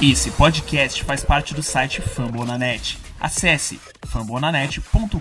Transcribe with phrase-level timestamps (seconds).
[0.00, 2.96] Esse podcast faz parte do site Fambonanet.
[3.18, 5.18] Acesse fambonanet.com.br.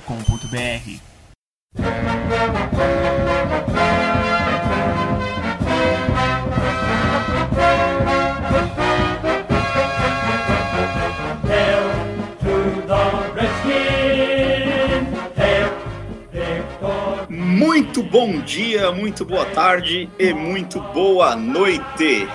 [17.27, 22.27] Muito bom dia, muito boa tarde e muito boa noite.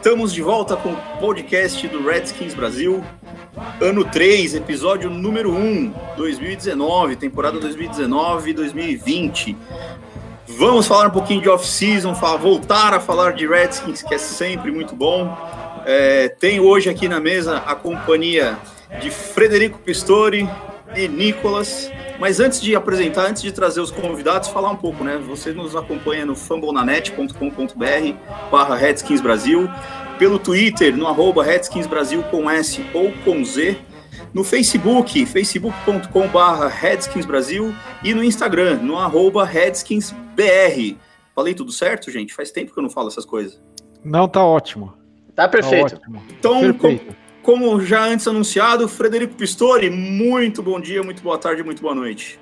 [0.00, 3.04] Estamos de volta com o podcast do Redskins Brasil,
[3.82, 9.54] ano 3, episódio número 1, 2019, temporada 2019-2020.
[10.56, 14.96] Vamos falar um pouquinho de off-season, voltar a falar de Redskins, que é sempre muito
[14.96, 15.36] bom.
[15.84, 18.56] É, tem hoje aqui na mesa a companhia
[19.02, 20.48] de Frederico Pistori
[20.96, 21.90] e Nicolas.
[22.18, 25.18] Mas antes de apresentar, antes de trazer os convidados, falar um pouco, né?
[25.26, 28.14] Você nos acompanha no fambonanet.com.br
[28.50, 29.66] barra Redskins Brasil,
[30.20, 33.78] pelo Twitter, no arroba Redskins Brasil com S ou com Z,
[34.34, 40.94] no Facebook, facebook.com barra Redskins Brasil e no Instagram, no arroba Redskins BR.
[41.34, 42.34] Falei tudo certo, gente?
[42.34, 43.58] Faz tempo que eu não falo essas coisas.
[44.04, 44.92] Não, tá ótimo.
[45.34, 45.94] Tá Tá perfeito.
[45.96, 46.22] ótimo.
[46.38, 47.16] Então, com- Perfeito.
[47.42, 52.38] como já antes anunciado, Frederico Pistori, muito bom dia, muito boa tarde, muito boa noite.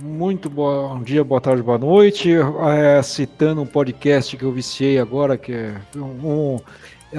[0.00, 2.28] Muito bom dia, boa tarde, boa noite.
[2.68, 6.60] É, citando um podcast que eu viciei agora, que é um, é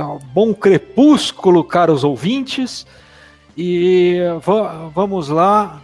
[0.03, 2.85] um bom crepúsculo, caros ouvintes.
[3.57, 5.81] E va- vamos lá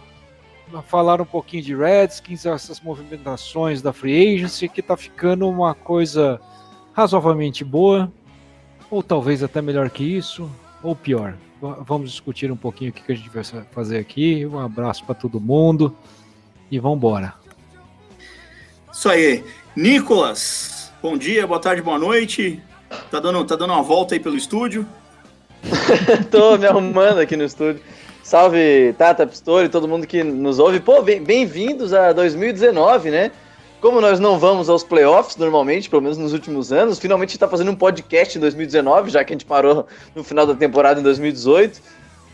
[0.86, 6.40] falar um pouquinho de Redskins, essas movimentações da Free Agency, que tá ficando uma coisa
[6.94, 8.10] razoavelmente boa,
[8.90, 10.50] ou talvez até melhor que isso,
[10.82, 11.34] ou pior.
[11.60, 14.44] Va- Vamos discutir um pouquinho o que a gente vai fazer aqui.
[14.46, 15.96] Um abraço para todo mundo
[16.70, 17.34] e vamos embora.
[18.92, 19.42] Isso aí.
[19.74, 22.62] Nicolas, bom dia, boa tarde, boa noite.
[23.10, 24.86] Tá dando, tá dando uma volta aí pelo estúdio.
[26.30, 27.80] Tô me arrumando aqui no estúdio.
[28.22, 30.80] Salve Tata Pistori, todo mundo que nos ouve.
[30.80, 33.30] Pô, bem- bem-vindos a 2019, né?
[33.80, 37.40] Como nós não vamos aos playoffs normalmente, pelo menos nos últimos anos, finalmente a gente
[37.40, 41.00] tá fazendo um podcast em 2019, já que a gente parou no final da temporada
[41.00, 41.80] em 2018.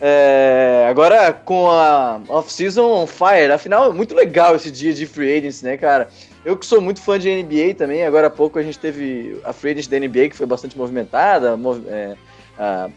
[0.01, 5.39] É, agora com a off-season on fire, afinal é muito legal esse dia de free
[5.39, 6.09] agents, né, cara?
[6.49, 9.53] Eu que sou muito fã de NBA também, agora há pouco a gente teve a
[9.53, 12.17] free agent da NBA que foi bastante movimentada, mov- é,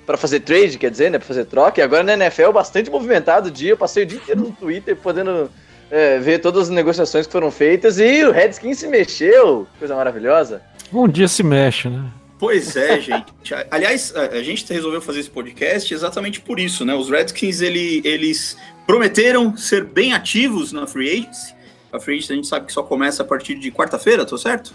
[0.06, 1.82] para fazer trade, quer dizer, né, para fazer troca.
[1.82, 4.96] E agora na NFL bastante movimentado o dia, eu passei o dia inteiro no Twitter
[4.96, 5.52] podendo
[5.92, 10.62] é, ver todas as negociações que foram feitas e o Redskins se mexeu, coisa maravilhosa.
[10.94, 12.06] Um dia se mexe, né?
[12.40, 13.26] Pois é, gente.
[13.70, 16.96] Aliás, a a gente resolveu fazer esse podcast exatamente por isso, né?
[16.96, 18.58] Os Redskins, ele- eles
[18.88, 21.54] prometeram ser bem ativos na Free Agency.
[21.92, 24.74] A Free a gente sabe que só começa a partir de quarta-feira, tô certo?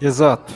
[0.00, 0.52] Exato.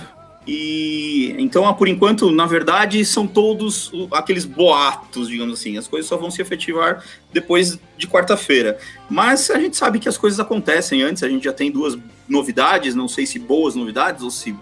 [0.47, 5.77] E então, ah, por enquanto, na verdade, são todos aqueles boatos, digamos assim.
[5.77, 8.79] As coisas só vão se efetivar depois de quarta-feira.
[9.09, 11.23] Mas a gente sabe que as coisas acontecem antes.
[11.23, 11.97] A gente já tem duas
[12.29, 14.57] novidades, não sei se boas novidades ou se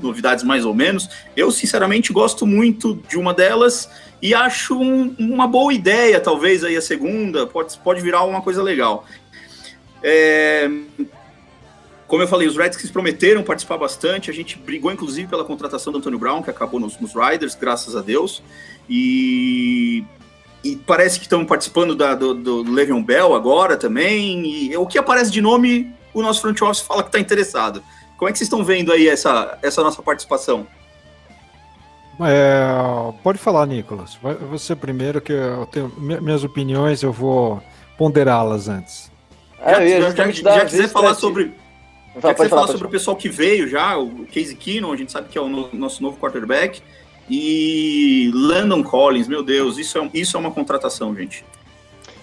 [0.00, 1.08] novidades mais ou menos.
[1.36, 3.90] Eu, sinceramente, gosto muito de uma delas
[4.22, 7.46] e acho um- uma boa ideia, talvez, aí a segunda.
[7.46, 9.04] Pode, pode virar uma coisa legal.
[10.08, 10.70] É,
[12.06, 14.30] como eu falei, os Redskins prometeram participar bastante.
[14.30, 17.96] A gente brigou, inclusive, pela contratação do Antônio Brown, que acabou nos, nos Riders, graças
[17.96, 18.40] a Deus.
[18.88, 20.04] E,
[20.62, 24.46] e parece que estão participando da, do, do Le'Veon Bell agora também.
[24.46, 27.82] E o que aparece de nome, o nosso front office fala que está interessado.
[28.16, 30.68] Como é que vocês estão vendo aí essa, essa nossa participação?
[32.20, 32.64] É,
[33.24, 34.16] pode falar, Nicolas.
[34.50, 37.60] Você primeiro, que eu tenho mi- minhas opiniões, eu vou
[37.98, 39.10] ponderá-las antes.
[39.66, 41.52] Ah, eu ia já, já, já dar quiser falar sobre,
[42.22, 45.28] Já você falar, sobre o pessoal que veio já, o Casey Keenum, a gente sabe
[45.28, 46.80] que é o no- nosso novo quarterback,
[47.28, 51.44] e Landon Collins, meu Deus, isso é, isso é uma contratação, gente.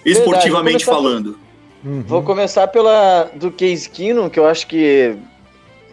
[0.05, 1.39] Esportivamente vou começar falando.
[1.83, 2.01] Uhum.
[2.03, 5.15] Vou começar pela do Case Keenum, que eu acho que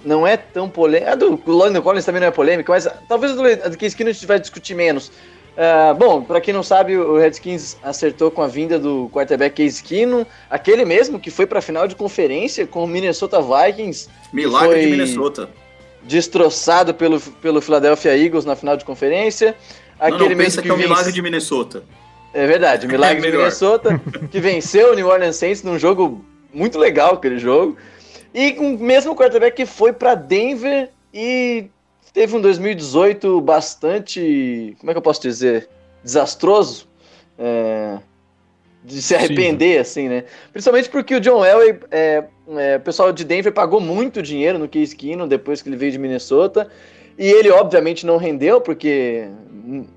[0.05, 1.13] não é tão polêmica.
[1.13, 3.97] A do Landon Collins também não é polêmica, mas talvez a do, a do Case
[3.97, 5.11] Keenum a gente vai discutir menos.
[5.57, 9.83] Ah, bom, para quem não sabe, o Redskins acertou com a vinda do quarterback Case
[9.83, 14.81] Keenum, aquele mesmo que foi para a final de conferência com o Minnesota Vikings, Milagre
[14.81, 15.51] de Minnesota.
[16.03, 19.55] destroçado pelo, pelo Philadelphia Eagles na final de conferência.
[19.99, 21.85] Não, Aquele não, mesmo pensa que, que é o milagre de Minnesota.
[22.33, 23.37] É verdade, Milagre É de.
[23.37, 24.01] Minnesota,
[24.31, 26.25] que venceu o New Orleans Saints num jogo
[26.55, 27.77] muito legal, aquele jogo.
[28.33, 31.67] E o mesmo quarterback que foi para Denver e
[32.13, 35.69] teve um 2018 bastante, como é que eu posso dizer,
[36.03, 36.89] desastroso.
[37.39, 37.99] É,
[38.83, 40.25] de se arrepender, assim, né?
[40.53, 42.25] Principalmente porque o John Elway, é,
[42.57, 45.93] é, o pessoal de Denver pagou muito dinheiro no Case Keenum depois que ele veio
[45.93, 46.69] de Minnesota.
[47.19, 49.29] E ele, obviamente, não rendeu, porque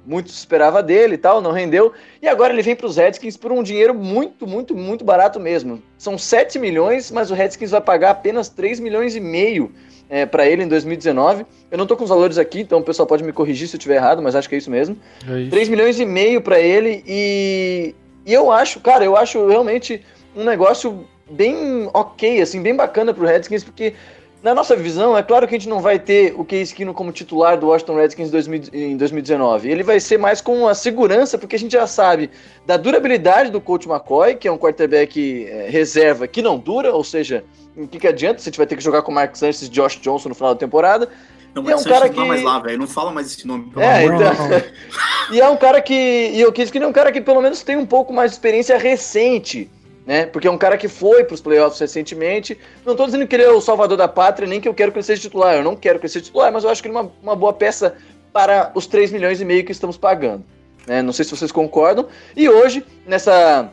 [0.05, 1.93] muito se esperava dele e tal, não rendeu.
[2.21, 5.81] E agora ele vem para os Redskins por um dinheiro muito, muito, muito barato mesmo.
[5.97, 9.71] São 7 milhões, mas o Redskins vai pagar apenas 3 milhões e meio
[10.09, 11.45] é, para ele em 2019.
[11.71, 13.77] Eu não tô com os valores aqui, então o pessoal pode me corrigir se eu
[13.77, 14.97] estiver errado, mas acho que é isso mesmo.
[15.27, 15.51] É isso.
[15.51, 17.95] 3 milhões e meio para ele e,
[18.25, 20.01] e eu acho, cara, eu acho realmente
[20.35, 23.93] um negócio bem ok, assim, bem bacana pro Redskins, porque
[24.43, 27.11] na nossa visão, é claro que a gente não vai ter o Case Keenum como
[27.13, 29.69] titular do Washington Redskins 2000 em 2019.
[29.71, 32.29] Ele vai ser mais com a segurança, porque a gente já sabe
[32.65, 37.03] da durabilidade do Coach McCoy, que é um quarterback é, reserva que não dura, ou
[37.03, 37.43] seja,
[37.77, 39.63] o que, que adianta se a gente vai ter que jogar com o Mark Sanchez
[39.63, 41.07] e Josh Johnson no final da temporada.
[41.55, 42.79] Não, é um cara não tá que- mais lá, velho.
[42.79, 43.69] Não fala mais esse nome.
[43.71, 44.47] pelo É, amor de então.
[44.49, 44.63] Deus.
[45.31, 45.93] E é um cara que.
[46.33, 48.35] E o Case Keenum é um cara que pelo menos tem um pouco mais de
[48.35, 49.69] experiência recente,
[50.05, 50.25] né?
[50.25, 52.57] Porque é um cara que foi pros playoffs recentemente.
[52.85, 54.97] Não tô dizendo que ele é o salvador da pátria, nem que eu quero que
[54.97, 55.55] ele seja titular.
[55.55, 57.35] Eu não quero que ele seja titular, mas eu acho que ele é uma, uma
[57.35, 57.95] boa peça
[58.31, 60.43] para os 3 milhões e meio que estamos pagando.
[60.87, 61.01] né?
[61.01, 62.07] Não sei se vocês concordam.
[62.35, 63.69] E hoje, nessa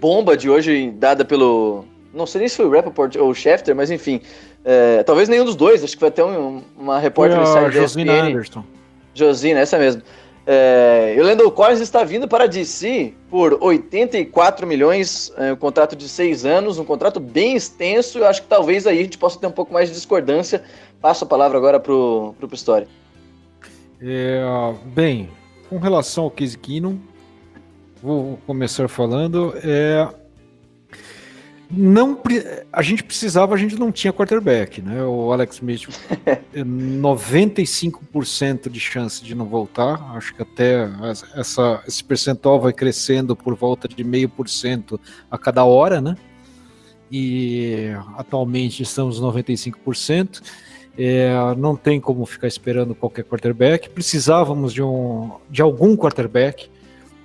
[0.00, 1.84] bomba de hoje dada pelo.
[2.12, 4.20] Não sei nem se foi o Rappaport ou o Schefter, mas enfim.
[4.64, 7.70] é, talvez nenhum dos dois, acho que foi até um- uma Foi repórter a da
[7.70, 8.12] Josina.
[8.12, 8.64] Anderson.
[9.14, 10.02] Josina, essa mesmo.
[10.48, 15.56] É, e o Lendell Collins está vindo para a DC por 84 milhões, é, um
[15.56, 18.18] contrato de seis anos, um contrato bem extenso.
[18.18, 20.62] Eu acho que talvez aí a gente possa ter um pouco mais de discordância.
[21.00, 22.86] Passo a palavra agora pro, pro Pistori.
[24.00, 24.40] É,
[24.84, 25.28] bem,
[25.68, 26.96] com relação ao Case Keenum,
[28.00, 29.52] vou começar falando.
[29.64, 30.08] É,
[31.70, 32.20] não,
[32.72, 35.02] a gente precisava, a gente não tinha quarterback, né?
[35.02, 35.88] O Alex Smith,
[36.54, 40.00] é 95% de chance de não voltar.
[40.16, 40.88] Acho que até
[41.34, 46.16] essa, esse percentual vai crescendo por volta de meio por cento a cada hora, né?
[47.10, 50.42] E atualmente estamos 95%.
[50.98, 53.90] É, não tem como ficar esperando qualquer quarterback.
[53.90, 56.70] Precisávamos de, um, de algum quarterback,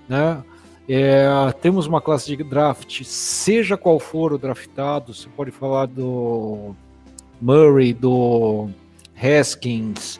[0.10, 0.44] né?
[0.94, 1.26] É,
[1.62, 6.76] temos uma classe de draft, seja qual for o draftado, você pode falar do
[7.42, 8.68] Murray, do
[9.16, 10.20] Haskins,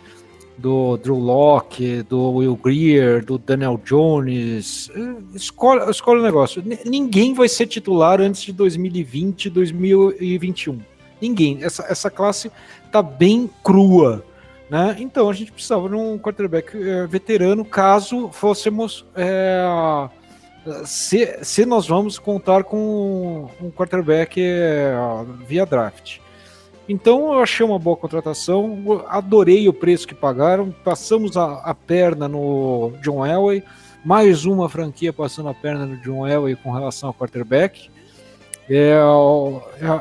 [0.58, 4.90] do Drew Locke, do Will Greer, do Daniel Jones.
[4.96, 6.64] É, Escolhe, escolhe o negócio.
[6.86, 10.80] Ninguém vai ser titular antes de 2020, 2021.
[11.20, 11.62] Ninguém.
[11.62, 12.50] Essa, essa classe
[12.90, 14.24] tá bem crua.
[14.70, 14.96] Né?
[15.02, 19.06] Então a gente precisava de um quarterback eh, veterano caso fôssemos.
[19.18, 20.10] eh,
[20.86, 24.94] se, se nós vamos contar com um quarterback eh,
[25.48, 26.20] via draft.
[26.88, 32.28] Então eu achei uma boa contratação, adorei o preço que pagaram, passamos a, a perna
[32.28, 33.64] no John Elway,
[34.04, 37.90] mais uma franquia passando a perna no John Elway com relação ao quarterback.
[38.74, 38.94] É,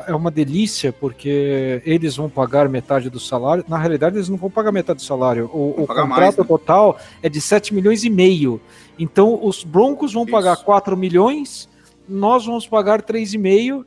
[0.07, 3.65] é, é uma delícia porque eles vão pagar metade do salário.
[3.67, 5.49] Na realidade, eles não vão pagar metade do salário.
[5.53, 6.43] O, o contrato mais, né?
[6.45, 8.61] total é de 7 milhões e meio.
[8.97, 10.31] Então, os Broncos vão Isso.
[10.31, 11.67] pagar 4 milhões,
[12.07, 13.85] nós vamos pagar 3,5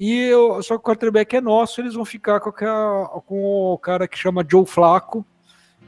[0.00, 3.44] e o- só que o quarterback é nosso, eles vão ficar com, aquela- com
[3.74, 5.26] o cara que chama Joe Flaco,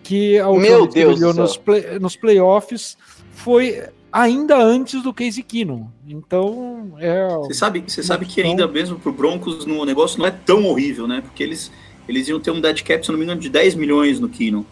[0.02, 2.99] que a última Meu Deus nos, play- nos playoffs
[3.32, 3.82] foi
[4.14, 5.88] ainda antes do Casey Keenum.
[6.06, 7.26] Então, é...
[7.38, 10.64] Você sabe, você sabe que ainda mesmo pro Broncos no o negócio não é tão
[10.66, 11.20] horrível, né?
[11.20, 11.72] Porque eles,
[12.08, 14.64] eles iam ter um dead cap, se não me engano, de 10 milhões no Kino.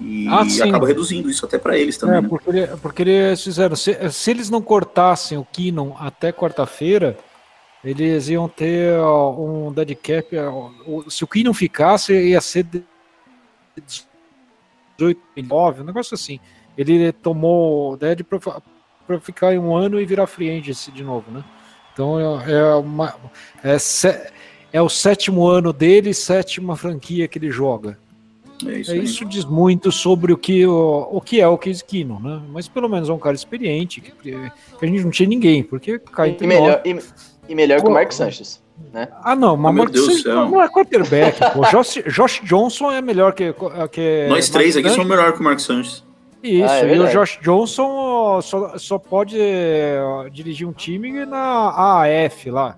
[0.00, 2.28] E Ah, acaba reduzindo isso até para eles também, É, né?
[2.28, 3.76] porque, porque eles fizeram.
[3.76, 7.18] Se, se eles não cortassem o Keenum até quarta-feira,
[7.84, 10.28] eles iam ter ó, um dead cap.
[10.38, 10.70] ó,
[11.10, 12.82] se o Keenum ficasse, ia ser de
[14.96, 16.40] 18 9, um negócio assim.
[16.76, 18.22] Ele tomou dead
[19.08, 21.42] para ficar em um ano e virar free agent de novo, né?
[21.92, 23.14] Então é, é uma,
[23.64, 24.20] é, se-
[24.72, 27.98] é o sétimo ano dele, sétima franquia que ele joga.
[28.66, 31.82] É isso, É, isso diz muito sobre o que, o, o que é o Case
[31.82, 32.40] Keenum, né?
[32.52, 35.98] Mas pelo menos é um cara experiente, que, que a gente não tinha ninguém, porque
[35.98, 36.98] cai E melhor, e,
[37.48, 38.60] e melhor que o Mark Sanchez.
[39.24, 40.48] Ah, não, mas Oh, meu Mark Deus do Sanchez céu.
[40.50, 41.64] não, é quarterback, pô.
[41.70, 43.52] Josh, Josh Johnson é melhor que.
[43.90, 46.04] que Nós três Mark aqui somos melhor que o Mark Sanchez.
[46.42, 47.08] Isso, Ah, é e o.
[47.08, 49.36] Josh Johnson só, só pode
[50.32, 52.76] dirigir um time na AAF lá.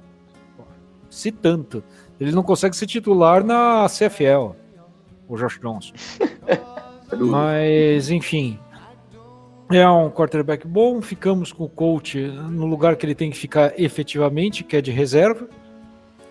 [1.11, 1.83] Se tanto.
[2.19, 4.55] Ele não consegue ser titular na CFL,
[5.29, 5.93] o Josh Johnson.
[7.13, 8.57] É Mas, enfim.
[9.69, 11.03] É um quarterback bom.
[11.03, 14.93] Ficamos com o coach no lugar que ele tem que ficar efetivamente, que é de
[14.93, 15.49] reserva.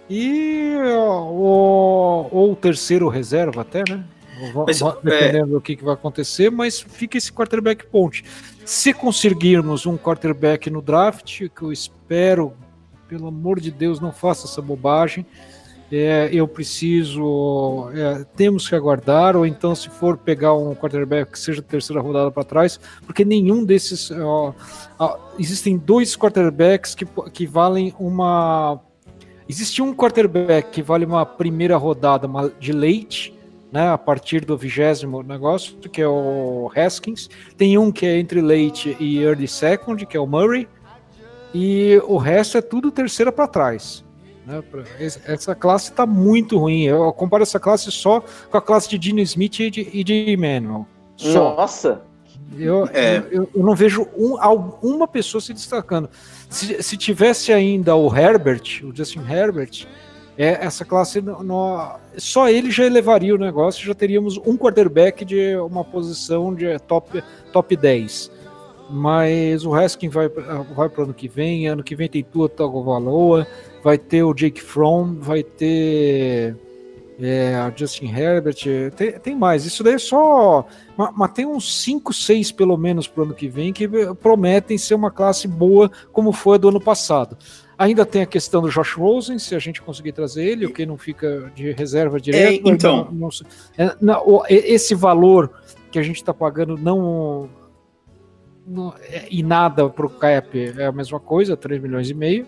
[0.09, 4.03] E o, ou terceiro reserva, até, né?
[4.65, 8.23] Mas, é- Dependendo do que, que vai acontecer, mas fica esse quarterback ponte.
[8.65, 12.53] Se conseguirmos um quarterback no draft, que eu espero,
[13.07, 15.25] pelo amor de Deus, não faça essa bobagem.
[15.91, 21.39] é, eu preciso, é, temos que aguardar, ou então se for pegar um quarterback que
[21.39, 24.53] seja terceira rodada para trás, porque nenhum desses, ó,
[24.99, 28.79] ó, existem dois quarterbacks que, que valem uma,
[29.47, 32.27] existe um quarterback que vale uma primeira rodada
[32.59, 33.33] de leite,
[33.71, 38.41] né, a partir do vigésimo negócio, que é o Haskins, tem um que é entre
[38.41, 40.67] late e early second, que é o Murray,
[41.53, 44.03] e o resto é tudo terceira para trás.
[44.45, 44.63] Né?
[45.25, 46.83] Essa classe está muito ruim.
[46.83, 50.31] Eu comparo essa classe só com a classe de Dino Smith e de, e de
[50.31, 50.87] Emmanuel.
[51.15, 51.55] Só.
[51.55, 52.01] Nossa!
[52.57, 53.23] Eu, é.
[53.29, 56.09] eu, eu, não vejo um, alguma pessoa se destacando.
[56.49, 59.85] Se, se tivesse ainda o Herbert, o Justin Herbert,
[60.35, 65.55] é, essa classe no, só ele já elevaria o negócio, já teríamos um quarterback de
[65.57, 68.31] uma posição de top, top 10.
[68.89, 72.49] Mas o Haskins vai, vai para o ano que vem, ano que vem tem Tua
[72.49, 73.45] Tagovailoa,
[73.83, 76.55] vai ter o Jake Fromm, vai ter
[77.21, 79.65] é, Justin Herbert, tem, tem, mais.
[79.65, 80.65] Isso daí é só.
[80.97, 84.77] Mas, mas tem uns 5, 6 pelo menos para o ano que vem que prometem
[84.77, 87.37] ser uma classe boa, como foi a do ano passado.
[87.79, 90.85] Ainda tem a questão do Josh Rosen, se a gente conseguir trazer ele, o que
[90.85, 92.67] não fica de reserva direto.
[92.67, 93.07] É, então.
[93.09, 93.29] Não, não,
[93.77, 95.49] é, não, esse valor
[95.89, 97.49] que a gente está pagando não,
[98.67, 102.45] não, é, e nada para o cap é a mesma coisa, 3 milhões e meio.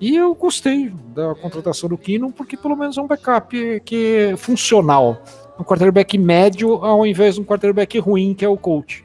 [0.00, 4.36] E eu gostei da contratação do Kino, porque pelo menos é um backup que é
[4.38, 5.22] funcional.
[5.60, 9.04] Um quarterback médio ao invés de um quarterback ruim, que é o coach.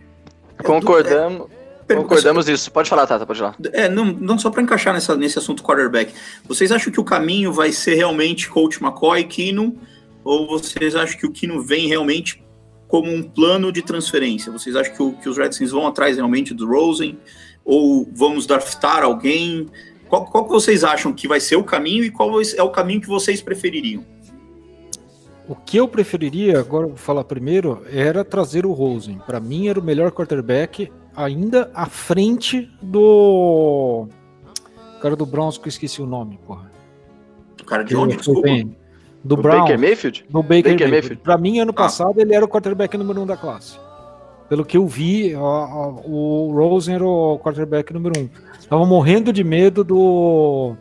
[0.64, 1.57] Concordamos.
[1.88, 2.72] Concordamos isso.
[2.72, 3.56] Pode falar, Tata, pode falar.
[3.72, 6.14] É, não, não só para encaixar nessa, nesse assunto quarterback.
[6.48, 9.78] Vocês acham que o caminho vai ser realmente coach McCoy, Kino?
[10.24, 12.44] Ou vocês acham que o Kino vem realmente
[12.88, 14.52] como um plano de transferência?
[14.52, 17.18] Vocês acham que, o, que os Redskins vão atrás realmente do Rosen?
[17.64, 19.68] Ou vamos draftar alguém?
[20.10, 23.02] Qual, qual que vocês acham que vai ser o caminho e qual é o caminho
[23.02, 24.04] que vocês prefeririam?
[25.48, 29.20] O que eu preferiria, agora vou falar primeiro, era trazer o Rosen.
[29.26, 34.08] Para mim era o melhor quarterback, ainda à frente do
[35.02, 36.72] cara do Browns que eu esqueci o nome, porra.
[37.62, 38.16] O cara de onde?
[38.16, 38.48] Desculpa.
[39.24, 39.62] Do o Brown.
[39.62, 40.26] Baker Mayfield?
[40.30, 40.92] Do Baker, Baker Mayfield.
[40.92, 41.24] Mayfield.
[41.24, 41.74] Para mim, ano ah.
[41.74, 43.78] passado, ele era o quarterback número um da classe.
[44.48, 48.30] Pelo que eu vi, o Rosen era o quarterback número um.
[48.70, 50.76] Tava morrendo de medo do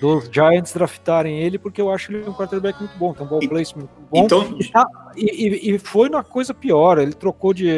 [0.00, 3.40] dos Giants draftarem ele, porque eu acho ele um quarterback muito bom, tem um ball
[3.40, 4.24] placement muito bom.
[4.24, 4.56] Então...
[4.58, 4.86] E, tá,
[5.16, 7.68] e, e, foi uma coisa pior, ele trocou de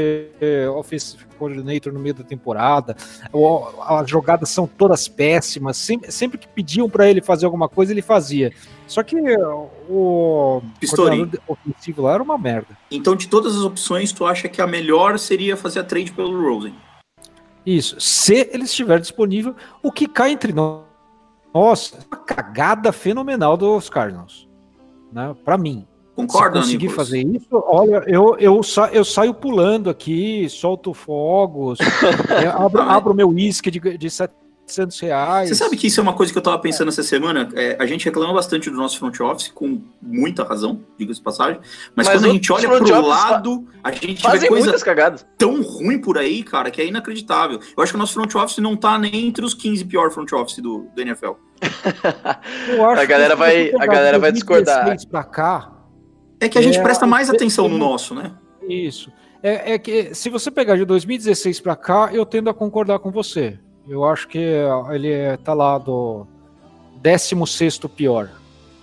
[0.40, 2.94] eh, offensive coordinator no meio da temporada,
[3.86, 8.02] as jogadas são todas péssimas, sempre, sempre que pediam para ele fazer alguma coisa, ele
[8.02, 8.52] fazia.
[8.86, 9.16] Só que
[9.88, 10.60] o
[10.94, 12.76] coordenador ofensivo lá era uma merda.
[12.90, 16.38] Então, de todas as opções, tu acha que a melhor seria fazer a trade pelo
[16.38, 16.74] Rosen?
[17.64, 20.89] Isso, se ele estiver disponível, o que cai entre nós.
[21.52, 24.48] Nossa, uma cagada fenomenal dos Cardinals,
[25.12, 25.34] né?
[25.44, 25.86] Para mim.
[26.14, 31.78] Concordo, Se conseguir fazer isso, olha, eu, eu, sa eu saio pulando aqui, solto fogos,
[32.54, 34.10] abro, abro meu uísque de, de
[34.70, 35.48] 700 reais.
[35.48, 37.48] Você sabe que isso é uma coisa que eu tava pensando essa semana?
[37.54, 41.60] É, a gente reclama bastante do nosso front office, com muita razão, diga-se passagem.
[41.94, 45.26] Mas, mas quando a gente olha pro lado, a gente vê coisa cagadas.
[45.36, 47.60] tão ruim por aí, cara, que é inacreditável.
[47.76, 50.32] Eu acho que o nosso front office não tá nem entre os 15 piores front
[50.32, 51.32] office do, do NFL.
[52.96, 54.96] a galera vai, a galera vai discordar.
[55.10, 55.72] Pra cá,
[56.40, 58.32] é que a gente é, presta mais atenção no nosso, né?
[58.68, 59.12] Isso.
[59.42, 63.10] É, é, que se você pegar de 2016 para cá, eu tendo a concordar com
[63.10, 63.58] você.
[63.90, 64.38] Eu acho que
[64.92, 66.24] ele é, tá lá do
[67.02, 68.30] 16 pior.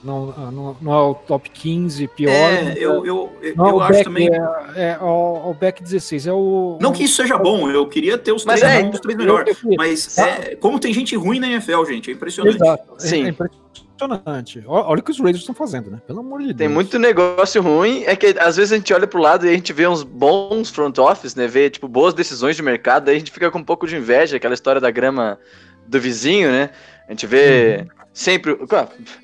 [0.03, 2.31] Não, não, não, é o top 15 pior.
[2.31, 4.29] É, eu, eu, eu, não, eu acho back, também.
[4.31, 6.27] É, é, o, o back 16.
[6.27, 9.17] É o, não que isso seja bom, eu queria ter os três, é, os três
[9.17, 9.57] melhores.
[9.75, 12.55] Mas é, como tem gente ruim na NFL, gente, é impressionante.
[12.55, 12.93] Exato.
[12.99, 13.25] Sim.
[13.25, 14.63] É, impressionante.
[14.67, 15.99] Olha o que os Raiders estão fazendo, né?
[16.05, 16.57] Pelo amor de Deus.
[16.57, 18.03] Tem muito negócio ruim.
[18.05, 20.69] É que às vezes a gente olha pro lado e a gente vê uns bons
[20.69, 21.47] front office, né?
[21.47, 24.37] Vê, tipo, boas decisões de mercado, aí a gente fica com um pouco de inveja,
[24.37, 25.39] aquela história da grama
[25.87, 26.69] do vizinho, né?
[27.07, 27.87] A gente vê.
[27.89, 28.57] Uhum sempre.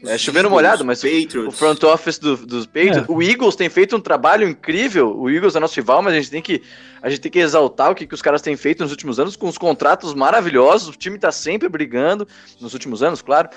[0.05, 1.47] É chovendo molhado, mas Patriots.
[1.47, 3.09] o front office do, dos Patriots.
[3.09, 3.11] É.
[3.11, 5.17] O Eagles tem feito um trabalho incrível.
[5.17, 6.61] O Eagles é nosso rival, mas a gente tem que,
[7.01, 9.35] a gente tem que exaltar o que, que os caras têm feito nos últimos anos,
[9.35, 10.89] com os contratos maravilhosos.
[10.89, 12.27] O time tá sempre brigando,
[12.61, 13.49] nos últimos anos, claro.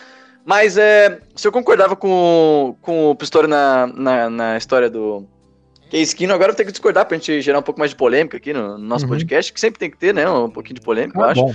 [0.43, 5.27] Mas é, se eu concordava com, com o Pistori na, na, na história do.
[5.91, 7.97] Que é esquino, agora eu ter que discordar pra gente gerar um pouco mais de
[7.97, 9.11] polêmica aqui no, no nosso uhum.
[9.11, 10.29] podcast, que sempre tem que ter, né?
[10.29, 11.43] Um pouquinho de polêmica, ah, eu acho.
[11.43, 11.55] Bom.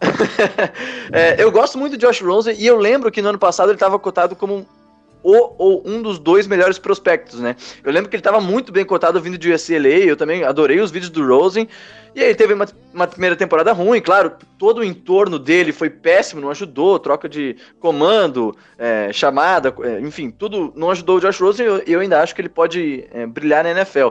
[1.12, 3.76] é, eu gosto muito de Josh Rosen e eu lembro que no ano passado ele
[3.76, 4.66] estava cotado como
[5.22, 7.56] o ou um dos dois melhores prospectos, né?
[7.82, 10.90] Eu lembro que ele estava muito bem cotado vindo de UCLA, eu também adorei os
[10.90, 11.68] vídeos do Rosen.
[12.14, 16.40] E aí teve uma, uma, primeira temporada ruim, claro, todo o entorno dele foi péssimo,
[16.40, 21.66] não ajudou, troca de comando, é, chamada, é, enfim, tudo não ajudou o Josh Rosen
[21.66, 24.08] e eu, eu, ainda acho que ele pode é, brilhar na NFL.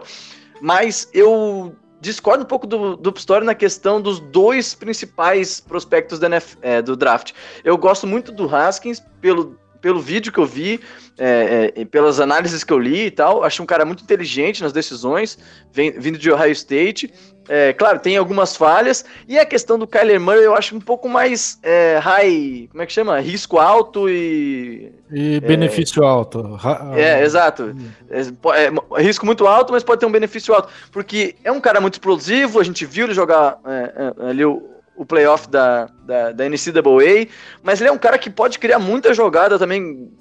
[0.62, 6.20] Mas eu discordo um pouco do, do Pistori na questão dos dois principais prospectos
[6.62, 7.34] é, do draft.
[7.63, 10.80] Eu gosto muito do Haskins pelo, pelo vídeo que eu vi,
[11.18, 13.44] é, é, pelas análises que eu li e tal.
[13.44, 15.38] Acho um cara muito inteligente nas decisões,
[15.72, 17.13] vem, vindo de Ohio State.
[17.50, 19.06] É, claro, tem algumas falhas.
[19.27, 22.68] E a questão do Kyler Murray eu acho um pouco mais é, high.
[22.72, 23.20] Como é que chama?
[23.20, 24.92] Risco alto e.
[25.12, 26.60] E benefício alto.
[26.96, 27.75] É, exato.
[28.10, 30.70] É, é, risco muito alto, mas pode ter um benefício alto.
[30.92, 34.63] Porque é um cara muito explosivo, a gente viu ele jogar é, é, ali o,
[34.96, 37.27] o playoff da, da, da NCAA,
[37.63, 40.12] mas ele é um cara que pode criar muita jogada também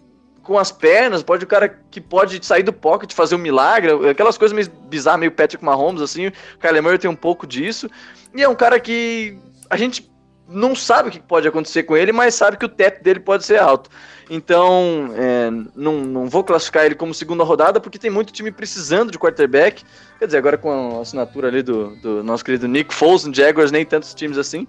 [0.46, 4.38] com as pernas, pode o cara que pode sair do pocket, fazer um milagre, aquelas
[4.38, 7.90] coisas meio bizarras, meio Patrick Mahomes, assim, o Kyler Murray tem um pouco disso,
[8.32, 9.36] e é um cara que
[9.68, 10.08] a gente
[10.48, 13.44] não sabe o que pode acontecer com ele, mas sabe que o teto dele pode
[13.44, 13.90] ser alto.
[14.30, 19.10] Então, é, não, não vou classificar ele como segunda rodada, porque tem muito time precisando
[19.10, 19.82] de quarterback.
[20.18, 23.72] Quer dizer, agora com a assinatura ali do, do nosso querido Nick Foles no Jaguars,
[23.72, 24.68] nem tantos times assim.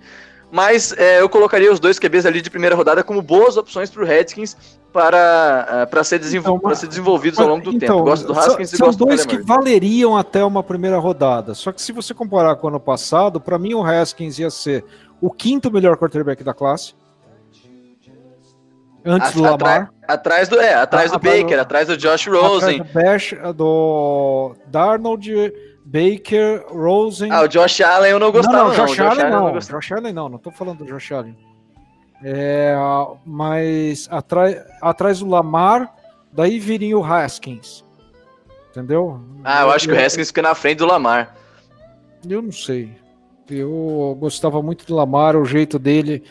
[0.51, 4.01] Mas é, eu colocaria os dois QBs ali de primeira rodada como boas opções para
[4.01, 4.55] o Redskins
[4.93, 8.03] para, uh, para ser, desenvol então, ser desenvolvidos ao longo do então, tempo.
[8.03, 11.53] Gosto do Haskins são, e gosto dois que valeriam até uma primeira rodada.
[11.53, 14.85] Só que se você comparar com o ano passado, para mim o Haskins ia ser
[15.21, 16.95] o quinto melhor quarterback da classe.
[19.05, 19.91] Antes do Lamar.
[20.07, 22.81] Atrás do, é, atrás do Baker, atrás do Josh Rosen.
[22.81, 25.53] Atrás do, Bash, do Darnold,
[25.88, 27.32] Baker, Rosen.
[27.32, 28.58] Ah, o Josh Allen eu não gostava.
[28.58, 29.53] Não, não, Josh, não, Allen, Allen não.
[29.53, 31.38] não Josh Allen não, não tô falando do Josh Allen.
[32.22, 32.75] É,
[33.25, 35.96] mas atrás, atrás do Lamar,
[36.34, 37.86] daí viria o Haskins.
[38.70, 39.22] Entendeu?
[39.46, 41.34] Ah, eu acho que o Haskins fica na frente do Lamar.
[42.27, 42.91] Eu não sei.
[43.50, 46.22] Eu gostava muito do Lamar, o jeito dele.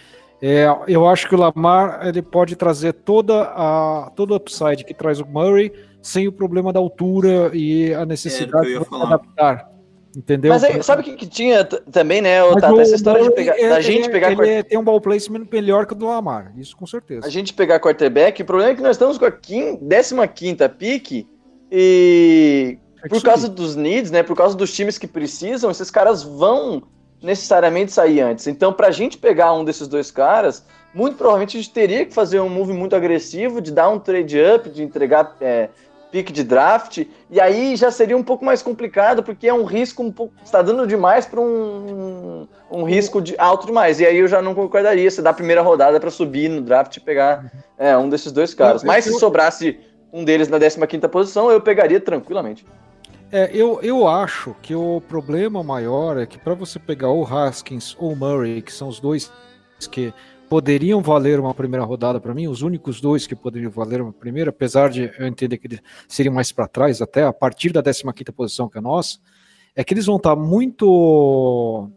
[0.42, 4.92] É, eu acho que o Lamar ele pode trazer toda a todo o upside que
[4.92, 5.72] traz o Murray
[6.06, 9.68] sem o problema da altura e a necessidade é, de adaptar.
[10.16, 10.52] Entendeu?
[10.52, 12.42] Mas aí, sabe o que, que, tinha também, né?
[12.44, 14.28] O, tá, essa história de pegar, é, da gente pegar.
[14.28, 14.66] Ele quart...
[14.66, 17.26] tem um ball placement melhor que o do Lamar, isso com certeza.
[17.26, 21.28] A gente pegar quarterback, o problema é que nós estamos com a 15 pique
[21.70, 24.22] e é por causa dos needs, né?
[24.22, 26.84] Por causa dos times que precisam, esses caras vão
[27.20, 28.46] necessariamente sair antes.
[28.46, 30.64] Então, para a gente pegar um desses dois caras,
[30.94, 34.38] muito provavelmente a gente teria que fazer um move muito agressivo, de dar um trade
[34.40, 35.68] up, de entregar é,
[36.10, 40.02] pique de draft, e aí já seria um pouco mais complicado, porque é um risco
[40.02, 40.34] um pouco.
[40.44, 44.00] está dando demais para um, um risco de alto demais.
[44.00, 46.96] E aí eu já não concordaria se dar a primeira rodada para subir no draft
[46.96, 48.82] e pegar é, um desses dois caras.
[48.82, 49.78] Mas se sobrasse
[50.12, 52.64] um deles na 15 posição, eu pegaria tranquilamente.
[53.30, 57.96] É, eu, eu acho que o problema maior é que para você pegar o Haskins
[57.98, 59.30] ou o Murray, que são os dois
[59.90, 60.14] que
[60.48, 64.50] poderiam valer uma primeira rodada para mim, os únicos dois que poderiam valer uma primeira,
[64.50, 68.02] apesar de eu entender que eles seriam mais para trás, até a partir da 15
[68.34, 69.18] posição que é nossa,
[69.74, 71.90] é que eles vão estar tá muito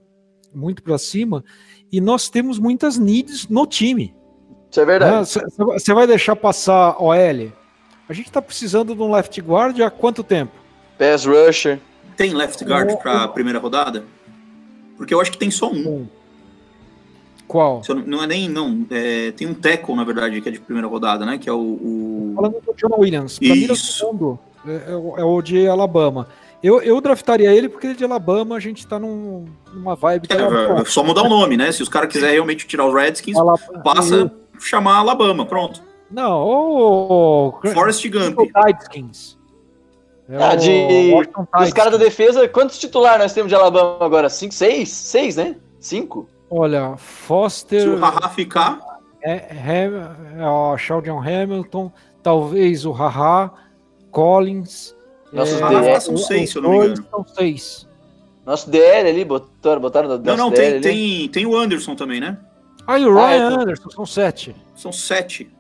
[0.54, 1.44] muito para cima
[1.92, 4.16] e nós temos muitas needs no time.
[4.70, 5.30] Isso é verdade.
[5.58, 7.14] Você vai deixar passar OL?
[8.08, 10.52] A gente está precisando de um left guard há quanto tempo?
[10.98, 11.80] Pass rusher.
[12.18, 14.04] Tem left guard para a primeira rodada?
[14.98, 16.08] Porque eu acho que tem só um.
[17.50, 17.82] Qual?
[18.06, 18.86] Não é nem, não.
[18.92, 21.40] É, tem um tackle, na verdade, que é de primeira rodada, né?
[21.40, 21.58] Que é o.
[21.58, 22.34] o...
[22.36, 23.40] Falando do John Williams.
[23.40, 23.58] Pra Isso.
[23.58, 24.40] mim, é o segundo.
[24.68, 26.28] É, é, o de Alabama.
[26.62, 30.28] Eu, eu draftaria ele porque ele é de Alabama, a gente tá num, numa vibe.
[30.30, 31.72] É, é, só mudar o nome, né?
[31.72, 33.80] Se os caras quiserem realmente tirar os Redskins, Alabama.
[33.84, 35.82] passa a chamar Alabama, pronto.
[36.12, 37.60] Não, o.
[37.74, 38.38] Forest Gump.
[38.56, 39.40] Redskins.
[40.30, 41.16] É ah, de.
[41.60, 44.30] Os caras da defesa, quantos titulares nós temos de Alabama agora?
[44.30, 44.90] Cinco, seis?
[44.90, 45.56] Seis, né?
[45.80, 46.30] Cinco?
[46.50, 47.82] Olha, Foster.
[47.82, 48.80] Se o Haha ficar.
[49.22, 49.92] É, é,
[50.40, 51.92] é o Sheldon Hamilton,
[52.24, 53.52] talvez o Haha,
[54.12, 54.96] Collins.
[55.32, 57.06] Nossos é, DL são seis, se eu não me engano.
[57.10, 57.88] São seis.
[58.46, 62.38] Nosso DL ali, botaram, botaram Não, não, tem, tem, tem o Anderson também, né?
[62.88, 64.56] Ah, e o Ryan ah, é, Anderson, são sete.
[64.74, 65.52] São sete.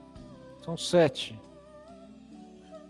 [0.65, 1.39] São sete.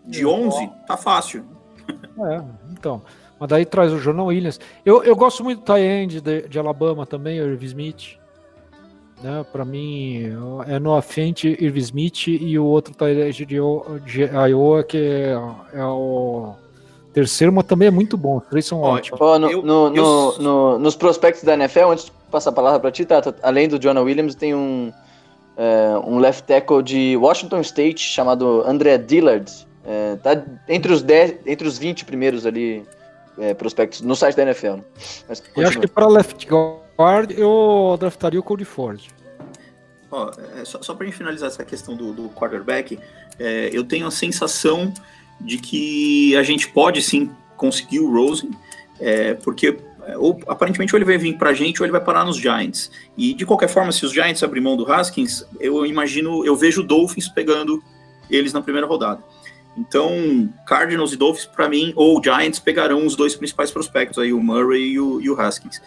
[0.06, 1.44] De onze, tá fácil.
[1.88, 3.02] É, então.
[3.40, 4.60] Mas daí traz o Jornal Williams.
[4.84, 8.18] Eu, eu gosto muito do tie-end de, de, Alabama também, o Irv Smith.
[9.22, 10.30] Né, para mim,
[10.66, 13.56] é no afente Irv Smith e o outro tie-end de,
[14.04, 15.38] de Iowa, que é,
[15.72, 16.54] é, o
[17.14, 18.36] terceiro, mas também é muito bom.
[18.36, 19.18] Os três são ótimos.
[19.18, 20.34] Oh, no, eu, no, eu...
[20.38, 23.78] no, nos prospectos da NFL, antes de passar a palavra para ti, tá, além do
[23.78, 24.92] Jonah Williams, tem um
[25.56, 29.50] é, um left tackle de Washington State chamado André Dillard.
[29.84, 32.84] É, tá entre os, 10, entre os 20 primeiros ali
[33.40, 34.74] é, prospectos no site da NFL.
[34.74, 34.84] Né?
[35.28, 39.00] Mas, Eu acho que para left guard eu draftaria o Cody Ford.
[40.10, 42.98] Ó, é, só, só para gente finalizar essa questão do, do quarterback,
[43.38, 44.92] é, eu tenho a sensação
[45.40, 48.50] de que a gente pode sim conseguir o Rosen,
[48.98, 52.00] é, porque é, ou, aparentemente ou ele vai vir para a gente ou ele vai
[52.00, 52.90] parar nos Giants.
[53.16, 56.82] E de qualquer forma, se os Giants abrir mão do Haskins, eu imagino, eu vejo
[56.82, 57.82] o Dolphins pegando
[58.28, 59.22] eles na primeira rodada.
[59.76, 64.42] Então, Cardinals e Dolphins, para mim, ou Giants pegarão os dois principais prospectos aí, o
[64.42, 65.78] Murray e o, e o Haskins.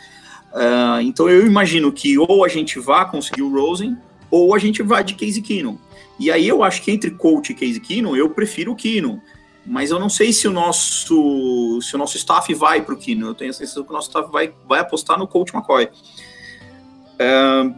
[0.53, 3.97] Uh, então, eu imagino que ou a gente vá conseguir o Rosen,
[4.31, 5.77] ou a gente vai de Casey Keenum.
[6.19, 9.19] E aí eu acho que entre coach e Casey Keenum, eu prefiro o Keenum.
[9.65, 13.27] Mas eu não sei se o nosso se o nosso staff vai para o Keenum.
[13.27, 15.85] Eu tenho a sensação que o nosso staff vai, vai apostar no coach McCoy.
[15.85, 17.73] Uh,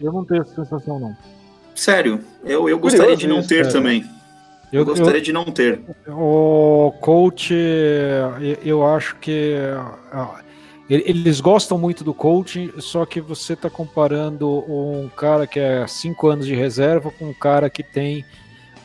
[0.00, 1.16] eu não tenho essa sensação, não.
[1.74, 4.04] Sério, eu, eu gostaria de não ter também.
[4.72, 5.80] Eu, eu gostaria eu, de não ter.
[6.06, 7.54] O coach,
[8.64, 9.56] eu acho que
[10.88, 16.28] eles gostam muito do coaching, só que você está comparando um cara que é cinco
[16.28, 18.24] anos de reserva com um cara que tem.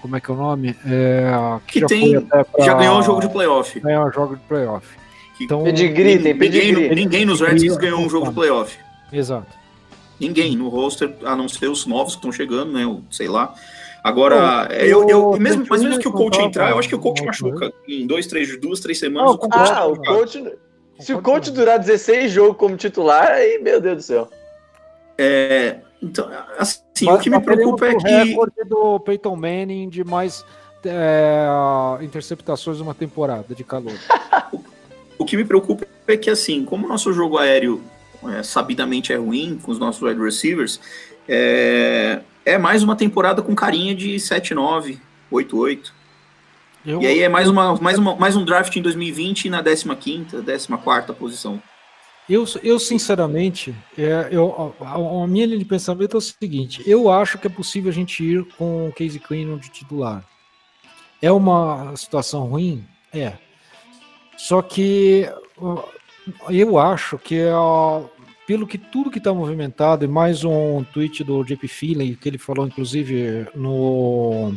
[0.02, 0.76] Como é que é o nome?
[0.86, 1.32] É,
[1.66, 3.80] que, que já, tem, pra, já ganhou um jogo de playoff.
[3.80, 4.98] Ganhou um jogo de playoff.
[5.40, 6.74] Então, pedigree, tem pedigree.
[6.74, 8.78] Ninguém, ninguém nos Redskins ganhou um jogo de playoff.
[9.12, 9.48] Exato.
[10.20, 13.02] Ninguém no roster, a não ser os novos que estão chegando, né?
[13.10, 13.54] Sei lá.
[14.04, 17.00] Agora, eu, eu, eu mesmo, mas mesmo que o coach entrar, eu acho que o
[17.00, 19.30] coach machuca em dois, três, duas, três semanas.
[19.30, 20.44] Não, o coach ah, o coach
[21.00, 24.30] se o coach durar 16 jogos como titular, aí, meu Deus do céu.
[25.18, 28.06] É, então, assim, o que me preocupa é que.
[28.06, 30.46] O recorde do Peyton Manning de mais
[30.86, 31.48] é,
[32.02, 33.94] interceptações numa temporada de calor.
[35.18, 37.82] o que me preocupa é que, assim, como o nosso jogo aéreo
[38.38, 40.80] é, sabidamente é ruim com os nossos wide receivers,
[41.28, 45.00] é, é mais uma temporada com carinha de 7-9,
[45.32, 45.92] 8-8.
[46.86, 47.02] Eu...
[47.02, 51.14] E aí é mais, uma, mais, uma, mais um draft em 2020 na 15ª, 14ª
[51.14, 51.62] posição.
[52.30, 57.10] Eu, eu sinceramente, é, eu, a, a, minha linha de pensamento é o seguinte: eu
[57.12, 60.24] acho que é possível a gente ir com o Casey Cleanon de titular.
[61.22, 62.86] É uma situação ruim?
[63.14, 63.34] É.
[64.38, 65.30] Só que
[66.50, 67.46] eu acho que
[68.46, 72.38] pelo que tudo que está movimentado, e mais um tweet do JP Feeling, que ele
[72.38, 74.54] falou inclusive no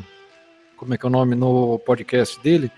[0.77, 2.71] como é que é o nome, no podcast dele,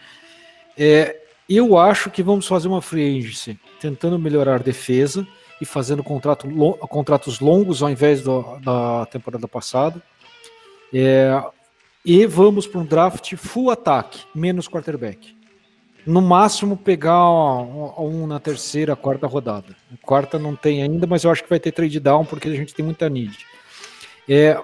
[0.77, 5.27] é, eu acho que vamos fazer uma free agency tentando melhorar a defesa
[5.61, 6.47] e fazendo contrato,
[6.89, 10.01] contratos longos ao invés do, da temporada passada.
[10.93, 11.43] É,
[12.05, 15.38] e vamos para um draft full ataque, menos quarterback.
[16.09, 19.77] No máximo pegar um, um na terceira, quarta rodada.
[20.01, 22.75] Quarta não tem ainda, mas eu acho que vai ter trade down porque a gente
[22.75, 23.37] tem muita need.
[24.27, 24.59] É,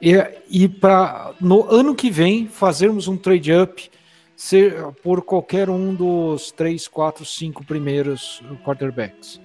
[0.00, 0.14] e,
[0.48, 3.90] e para no ano que vem fazermos um trade up
[4.36, 9.40] ser, por qualquer um dos três, quatro, cinco primeiros quarterbacks.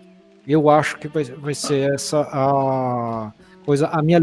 [0.47, 3.33] Eu acho que vai, vai ser essa a
[3.65, 3.87] coisa.
[3.87, 4.21] A minha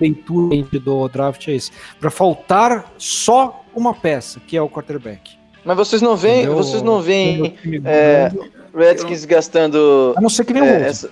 [0.00, 1.70] leitura do draft é esse.
[2.00, 5.38] Para faltar só uma peça, que é o quarterback.
[5.64, 8.30] Mas vocês não veem, vocês não veem é,
[8.74, 10.14] Redskins gastando.
[10.16, 11.10] A não ser que nem é, essa...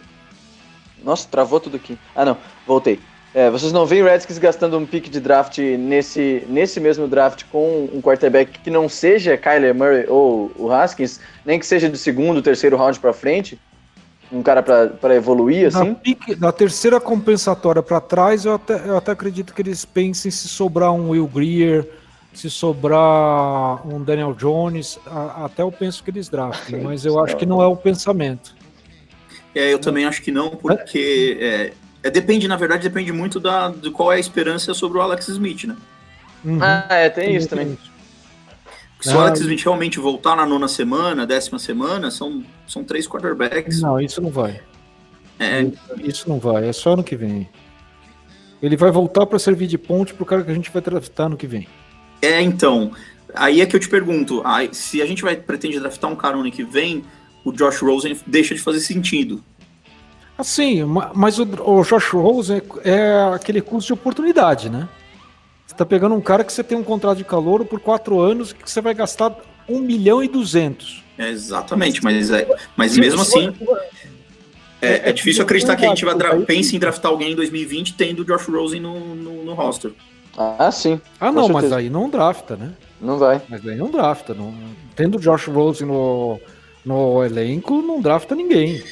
[1.02, 1.98] Nossa, travou tudo aqui.
[2.14, 2.98] Ah, não, voltei.
[3.34, 7.88] É, vocês não veem Redskins gastando um pick de draft nesse, nesse mesmo draft com
[7.92, 12.40] um quarterback que não seja Kyler Murray ou o Haskins, nem que seja do segundo,
[12.40, 13.61] terceiro round para frente?
[14.32, 15.90] Um cara para evoluir, assim?
[15.90, 20.30] Na, pick, na terceira compensatória para trás, eu até, eu até acredito que eles pensem
[20.30, 21.87] se sobrar um Will Greer,
[22.38, 27.37] se sobrar um Daniel Jones, a, até eu penso que eles draftem, mas eu acho
[27.37, 28.55] que não é o pensamento.
[29.53, 31.72] É, eu também acho que não, porque é,
[32.05, 35.27] é, depende, na verdade, depende muito da, de qual é a esperança sobre o Alex
[35.27, 35.77] Smith, né?
[36.44, 36.61] Uhum.
[36.62, 37.77] Ah, é, tem isso também.
[39.01, 43.81] Se o Alex Smith realmente voltar na nona semana, décima semana, são, são três quarterbacks.
[43.81, 44.61] Não, isso não vai.
[45.40, 45.66] É.
[46.05, 47.48] Isso não vai, é só ano que vem.
[48.62, 51.37] Ele vai voltar para servir de ponte pro cara que a gente vai draftar no
[51.37, 51.66] que vem.
[52.20, 52.92] É, então.
[53.35, 56.50] Aí é que eu te pergunto, se a gente vai pretende draftar um cara ano
[56.50, 57.04] que vem,
[57.44, 59.42] o Josh Rosen deixa de fazer sentido.
[60.37, 64.88] Assim, mas o, o Josh Rose é, é, aquele custo de oportunidade, né?
[65.66, 68.52] Você tá pegando um cara que você tem um contrato de calor por quatro anos
[68.52, 69.37] que você vai gastar
[69.68, 71.02] um milhão e duzentos.
[71.18, 73.52] É, exatamente, mas, é, mas mesmo assim.
[74.81, 76.14] É, é, difícil acreditar que a gente vai
[76.46, 79.90] pense em draftar alguém em 2020 tendo o Josh Rosen no, no, no roster.
[80.40, 81.01] Ah, sim.
[81.20, 82.70] Ah, não, mas aí não drafta, né?
[83.01, 83.42] Não vai.
[83.48, 84.33] Mas aí não drafta.
[84.35, 84.55] Não,
[84.94, 86.38] tendo o Josh Rosen no,
[86.85, 88.83] no elenco, não drafta ninguém.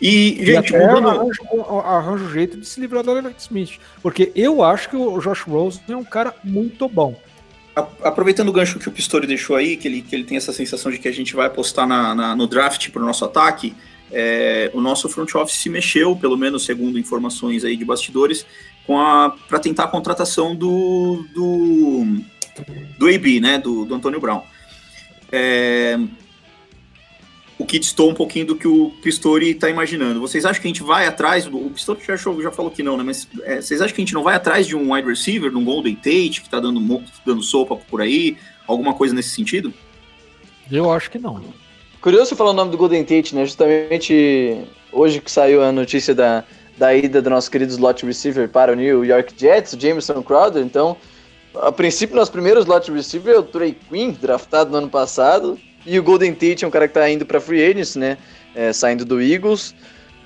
[0.00, 1.42] E, E gente, até mudando- arranja,
[1.84, 3.78] arranja um jeito de se livrar do Alex Smith.
[4.02, 7.16] Porque eu acho que o Josh Rose é um cara muito bom.
[8.02, 10.90] Aproveitando o gancho que o Pistori deixou aí, que ele, que ele tem essa sensação
[10.90, 13.74] de que a gente vai apostar na, na- no draft para o nosso ataque,
[14.10, 18.44] é, o nosso front office se mexeu, pelo menos segundo informações aí de bastidores,
[18.88, 22.16] para tentar a contratação do, do,
[22.98, 24.42] do AB, né, do, do Antônio Brown.
[25.30, 25.98] É,
[27.58, 30.20] o que distou um pouquinho do que o Pistori está imaginando.
[30.20, 31.46] Vocês acham que a gente vai atrás?
[31.46, 33.02] O Pistori já, achou- já falou que não, né?
[33.02, 35.56] Mas é, vocês acham que a gente não vai atrás de um wide receiver, de
[35.56, 36.80] um Golden Tate, que está dando,
[37.26, 38.36] dando sopa por aí?
[38.66, 39.74] Alguma coisa nesse sentido?
[40.70, 41.42] Eu acho que não.
[42.00, 43.44] Curioso você falar o nome do Golden Tate, né?
[43.44, 46.44] Justamente hoje que saiu a notícia da,
[46.78, 50.62] da ida do nosso querido slot receiver para o New York Jets, o Jameson Crowder.
[50.62, 50.96] Então,
[51.54, 55.58] a princípio, nosso primeiro slot receiver é o Trey Quinn, draftado no ano passado.
[55.84, 58.16] E o Golden Tate é um cara que está indo para free agents, né?
[58.54, 59.74] É, saindo do Eagles.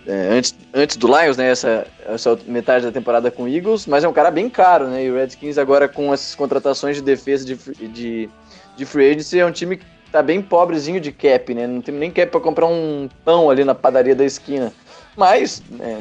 [0.07, 1.51] é, antes, antes do Lions, né?
[1.51, 3.87] Essa, essa metade da temporada com o Eagles.
[3.87, 5.05] Mas é um cara bem caro, né?
[5.05, 7.55] E o Redskins agora com essas contratações de defesa de,
[7.89, 8.29] de,
[8.77, 11.67] de free agency é um time que tá bem pobrezinho de cap, né?
[11.67, 14.73] Não tem nem cap pra comprar um pão ali na padaria da esquina.
[15.17, 15.99] Mas, é,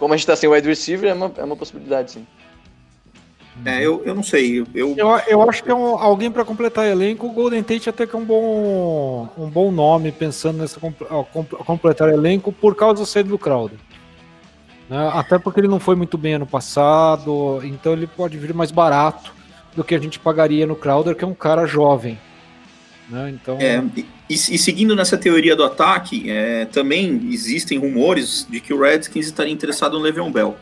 [0.00, 2.26] como a gente tá sem wide receiver, é uma, é uma possibilidade, sim.
[3.64, 4.60] É, eu, eu não sei.
[4.74, 7.26] Eu, Eu, eu acho que é um- alguém para completar elenco.
[7.26, 12.08] O Golden Tate até que é um bom, um bom nome, pensando nessa comp- completar
[12.08, 13.76] elenco, por causa da saída do Crowder.
[14.88, 15.10] Né?
[15.12, 19.32] Até porque ele não foi muito bem ano passado, então ele pode vir mais barato
[19.76, 22.18] do que a gente pagaria no Crowder, que é um cara jovem.
[23.10, 23.30] Né?
[23.30, 23.82] Então, É,
[24.30, 29.26] e, e seguindo nessa teoria do ataque, é, também existem rumores de que o Redskins
[29.26, 30.56] estaria interessado no Le'Veon Bell.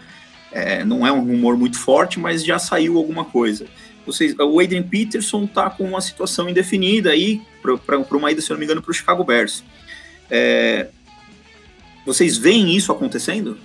[0.50, 3.66] É, não é um rumor muito forte, mas já saiu alguma coisa.
[4.07, 7.42] Vocês, o Adrian Peterson está com uma situação indefinida aí
[7.85, 9.62] para uma ida, se eu não me engano, para o Chicago Bears.
[10.31, 10.88] É,
[12.07, 13.59] vocês veem isso acontecendo?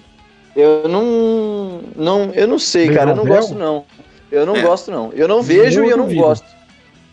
[0.55, 1.81] Eu não.
[1.95, 3.11] não eu não sei, Legal, cara.
[3.11, 3.35] Eu não Bell?
[3.35, 3.85] gosto, não.
[4.31, 4.61] Eu não É.
[4.61, 5.13] gosto, não.
[5.13, 6.21] Eu não vejo Eu e eu não duvido.
[6.21, 6.47] gosto.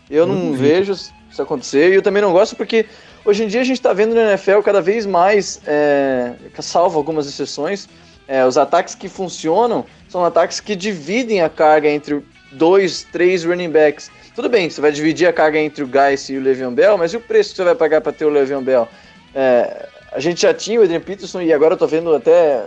[0.09, 0.57] Eu Eu não duvido.
[0.57, 0.93] vejo
[1.31, 1.91] isso acontecer.
[1.91, 2.85] E eu também não gosto porque
[3.25, 7.27] hoje em dia a gente tá vendo no NFL cada vez mais, é, salvo algumas
[7.27, 7.87] exceções,
[8.27, 13.69] é, os ataques que funcionam são ataques que dividem a carga entre dois, três running
[13.69, 14.11] backs.
[14.35, 17.13] Tudo bem, você vai dividir a carga entre o Guy e o Le'Veon Bell, mas
[17.13, 18.87] e o preço que você vai pagar para ter o Le'Veon Bell?
[19.33, 22.65] É, a gente já tinha o Adrian Peterson e agora eu tô vendo até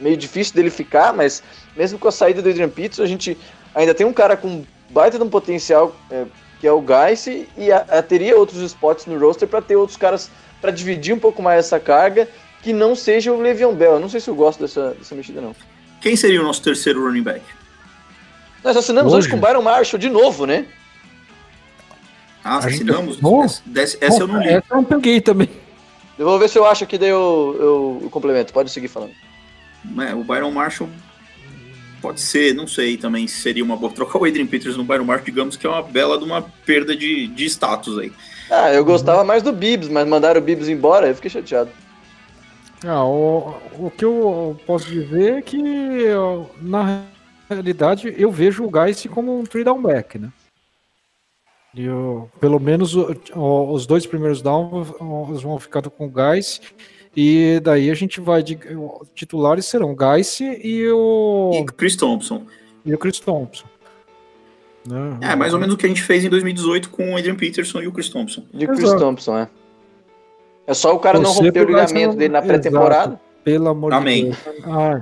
[0.00, 1.42] meio difícil dele ficar, mas
[1.76, 3.36] mesmo com a saída do Adrian Peterson, a gente
[3.74, 6.24] ainda tem um cara com baita de um potencial é,
[6.60, 9.96] que é o Geiss e a, a- teria outros spots no roster para ter outros
[9.96, 12.28] caras para dividir um pouco mais essa carga
[12.62, 13.92] que não seja o Le'Veon Bell.
[13.94, 15.54] Eu não sei se eu gosto dessa, dessa mexida, não.
[16.00, 17.42] Quem seria o nosso terceiro running back?
[18.64, 19.30] Nós assinamos hoje, Hoje?
[19.30, 20.66] com o Byron Marshall de novo, né?
[22.42, 23.18] Ah, assinamos?
[23.44, 24.48] Essa, dessa- essa eu não li.
[24.48, 25.48] Essa eu não peguei também.
[26.18, 28.52] Eu vou ver se eu acho que daí eu, eu, eu complemento.
[28.52, 29.12] Pode seguir falando.
[30.08, 30.88] É, o Byron Marshall
[32.00, 33.92] pode ser, não sei também se seria uma boa.
[33.92, 36.96] Trocar o Adrian Peters no Byron Marshall, digamos que é uma bela de uma perda
[36.96, 38.12] de, de status aí.
[38.50, 41.70] Ah, eu gostava mais do Bibbs, mas mandaram o Bibbs embora, eu fiquei chateado.
[42.86, 45.58] Ah, o, o que eu posso dizer é que,
[46.62, 47.02] na
[47.50, 50.30] realidade, eu vejo o Geist como um three down back, né?
[51.74, 56.12] E eu- pelo menos o- o- os dois primeiros downs vão- vão ficar com o
[56.14, 56.72] Geist.
[57.20, 58.56] E daí a gente vai de
[59.12, 62.44] titulares serão o Geist e o, E Chris Thompson.
[62.86, 63.64] e o Chris Thompson.
[64.86, 65.18] Né?
[65.32, 67.80] É, mais ou menos o que a gente fez em 2018 com o Adrian Peterson
[67.82, 68.44] e o Chris Thompson.
[68.54, 69.00] De Chris Exato.
[69.00, 69.48] Thompson, é.
[70.64, 73.20] É só o cara não Torcer romper o ligamento não- dele na pré-temporada.
[73.42, 74.30] Pelo amor Amém.
[74.30, 74.64] de Deus.
[74.64, 75.00] Ah,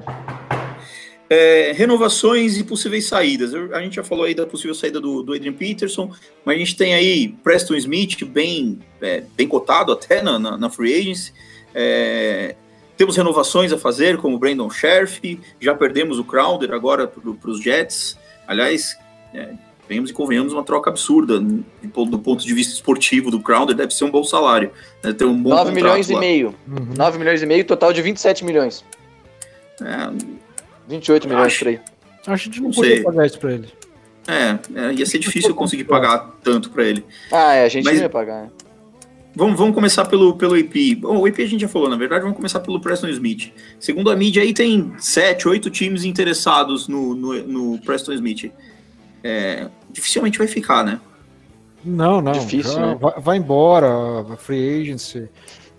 [1.28, 3.52] É, renovações e possíveis saídas.
[3.52, 6.10] A gente já falou aí da possível saída do, do Adrian Peterson,
[6.46, 10.70] mas a gente tem aí Preston Smith, bem, é, bem cotado até na, na, na
[10.70, 11.32] Free Agency.
[11.78, 12.54] É,
[12.96, 17.60] temos renovações a fazer, como o Brandon Scherf, já perdemos o Crowder agora para os
[17.62, 18.18] Jets.
[18.48, 18.96] Aliás,
[19.34, 19.50] é,
[19.86, 24.04] venhamos e convenhamos uma troca absurda do ponto- de vista esportivo do Crowder, deve ser
[24.04, 24.70] um bom salário.
[25.02, 26.20] Deve ter um bom 9 contrato milhões e lá.
[26.20, 26.54] meio.
[26.66, 26.94] uhum.
[26.96, 28.82] 9 milhões e meio, total de 27 milhões.
[29.82, 30.10] É,
[30.88, 31.58] 28 milhões Acho.
[31.58, 31.80] por aí.
[32.26, 33.04] A gente não Não podia sei.
[33.04, 33.68] pagar isso pra ele.
[34.26, 34.58] é,
[34.88, 37.04] é, ia ser difícil conseguir pagar tanto para ele.
[37.30, 38.44] Ah, é, a gente Mas- não ia pagar.
[38.44, 38.50] né?
[39.36, 40.94] Vamos, vamos começar pelo, pelo IP.
[40.94, 43.52] Bom, o IP a gente já falou, na verdade, vamos começar pelo Preston Smith.
[43.78, 48.50] Segundo a mídia, aí tem sete, oito times interessados no, no, no Preston Smith.
[49.22, 50.98] É, dificilmente vai ficar, né?
[51.84, 52.32] Não, não.
[52.32, 52.98] Difícil, já né?
[52.98, 53.90] vai, vai embora,
[54.38, 55.28] free agency.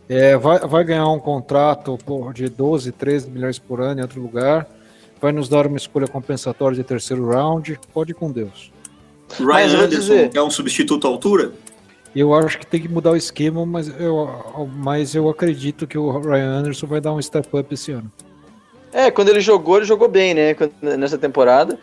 [0.08, 1.98] É, vai, vai ganhar um contrato
[2.36, 4.68] de 12, 13 milhões por ano em outro lugar.
[5.20, 7.80] Vai nos dar uma escolha compensatória de terceiro round.
[7.92, 8.72] Pode ir com Deus.
[9.40, 11.54] Ryan Anderson dizer- é um substituto à altura?
[12.20, 16.20] Eu acho que tem que mudar o esquema, mas eu, mas eu acredito que o
[16.20, 18.12] Ryan Anderson vai dar um step up esse ano.
[18.92, 20.56] É, quando ele jogou, ele jogou bem, né?
[20.82, 21.78] Nessa temporada.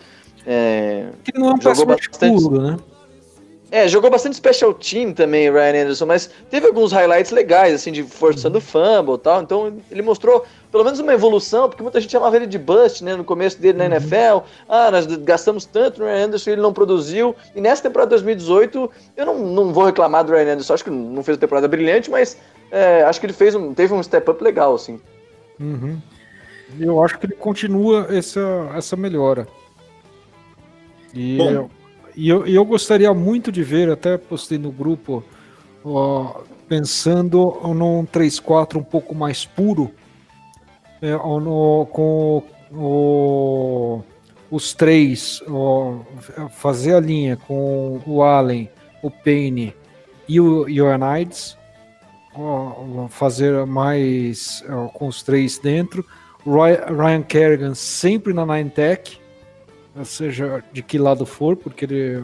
[0.45, 1.11] É...
[1.29, 2.19] Ele não é um jogou bastante...
[2.19, 2.77] Puro, né?
[3.75, 8.05] É, jogou bastante special team também, Ryan Anderson, mas teve alguns highlights legais, assim, de
[8.05, 9.43] forçando fumble e tal.
[9.43, 13.17] Então ele mostrou pelo menos uma evolução, porque muita gente chamava ele de bust, né,
[13.17, 13.91] no começo dele na uhum.
[13.91, 14.47] NFL.
[14.69, 17.35] Ah, nós gastamos tanto no Ryan Anderson e ele não produziu.
[17.53, 21.25] E nessa temporada 2018, eu não, não vou reclamar do Ryan Anderson, acho que não
[21.25, 22.39] fez uma temporada brilhante, mas
[22.71, 25.01] é, acho que ele fez um, teve um step up legal, assim.
[25.59, 26.01] Uhum.
[26.79, 29.49] Eu acho que ele continua essa, essa melhora.
[31.13, 31.69] E Bom.
[32.17, 35.25] E eu, eu gostaria muito de ver, até postei no grupo,
[35.85, 39.91] ó, pensando num 3-4 um pouco mais puro,
[41.03, 44.03] é, no, com o,
[44.51, 45.99] os três, ó,
[46.51, 48.71] fazer a linha com o Allen,
[49.03, 49.75] o Payne
[50.29, 51.59] e o Ioannidis,
[53.11, 56.05] fazer mais ó, com os três dentro.
[56.47, 59.19] Ryan Kerrigan sempre na Nine Tech,
[60.03, 62.23] seja de que lado for, porque ele,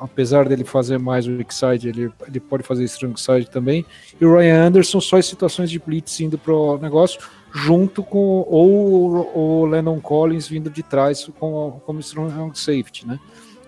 [0.00, 3.84] apesar dele fazer mais o weak side, ele, ele pode fazer strong side também.
[4.18, 7.20] E o Ryan Anderson só em situações de blitz indo pro negócio,
[7.52, 13.18] junto com ou o Lennon Collins vindo de trás com, como strong safety, né?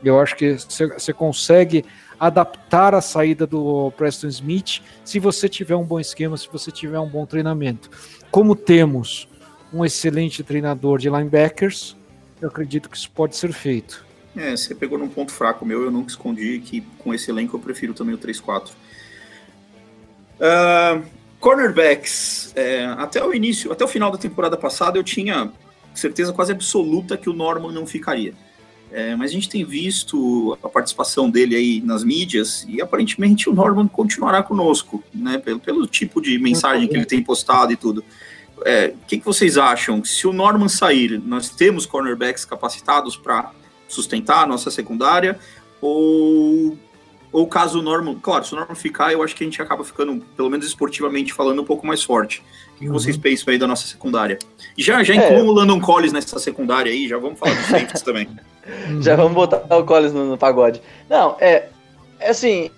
[0.02, 1.84] Eu acho que você consegue
[2.18, 6.98] adaptar a saída do Preston Smith se você tiver um bom esquema, se você tiver
[6.98, 7.90] um bom treinamento.
[8.30, 9.28] Como temos
[9.72, 11.96] um excelente treinador de linebackers,
[12.40, 14.04] eu acredito que isso pode ser feito.
[14.36, 17.60] É, você pegou num ponto fraco meu, eu nunca escondi que com esse elenco eu
[17.60, 18.68] prefiro também o 3-4.
[18.68, 18.72] Uh,
[20.40, 21.02] ah,
[21.40, 25.50] cornerbacks, é, até o início, até o final da temporada passada eu tinha
[25.94, 28.34] certeza quase absoluta que o Norman não ficaria.
[28.92, 33.54] É, mas a gente tem visto a participação dele aí nas mídias e aparentemente o
[33.54, 35.38] Norman continuará conosco, né?
[35.38, 38.04] Pelo, pelo tipo de mensagem que ele tem postado e tudo
[38.64, 40.04] é, o que, que, vocês acham?
[40.04, 43.50] Se o Norman sair, nós temos cornerbacks capacitados para
[43.88, 45.38] sustentar a nossa secundária?
[45.80, 46.76] Ou,
[47.30, 48.16] ou caso o Norman.
[48.20, 51.32] Claro, se o Norman ficar, eu acho que a gente acaba ficando, pelo menos esportivamente
[51.32, 52.42] falando, um pouco mais forte.
[52.74, 52.92] O que, uhum.
[52.92, 54.38] vocês pensam aí da nossa secundária?
[54.76, 55.16] E já, já é.
[55.16, 58.28] incluam o Landon Collins nessa secundária aí, já vamos falar dos safeties também.
[59.00, 60.82] Já vamos botar o Collins no, no pagode.
[61.08, 61.68] Não, é,
[62.18, 62.70] é assim,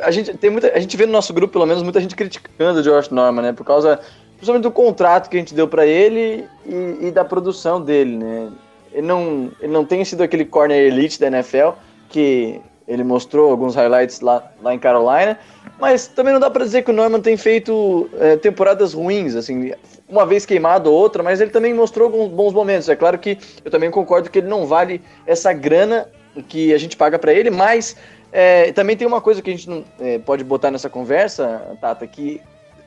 [0.00, 2.80] a gente tem muita, a gente vê no nosso grupo pelo menos muita gente criticando
[2.80, 3.52] o Josh Norman, né?
[3.52, 4.00] Por causa
[4.42, 8.50] principalmente do contrato que a gente deu para ele e, e, da produção dele, né?
[8.92, 11.70] Ele não, ele não tem sido aquele corner elite da NFL,
[12.08, 15.38] que ele mostrou alguns highlights lá, lá em Carolina,
[15.78, 19.72] mas também não dá para dizer que o Norman tem feito é, temporadas ruins, assim,
[20.08, 22.88] uma vez queimado ou outra, mas ele também mostrou alguns bons momentos.
[22.88, 26.08] É claro que eu também concordo que ele não vale essa grana
[26.48, 27.96] que a gente paga para ele, mas
[28.32, 32.04] é, também tem uma coisa que a gente não é, pode botar nessa conversa, Tata,
[32.08, 32.40] que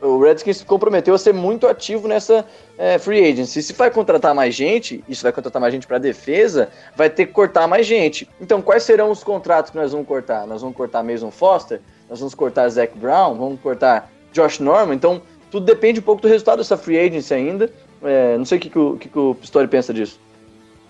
[0.06, 2.46] o Redskins se comprometeu a ser muito ativo nessa
[2.78, 3.62] é, free agency.
[3.62, 7.34] Se vai contratar mais gente, isso vai contratar mais gente para defesa, vai ter que
[7.34, 8.30] cortar mais gente.
[8.39, 10.46] Então, quais serão os contratos que nós vamos cortar?
[10.46, 14.96] Nós vamos cortar Mason Foster, nós vamos cortar Zach Brown, vamos cortar Josh Norman.
[14.96, 17.72] Então, tudo depende um pouco do resultado dessa free agency ainda.
[18.04, 20.20] É, não sei o que, que, o, que, que o Pistori pensa disso.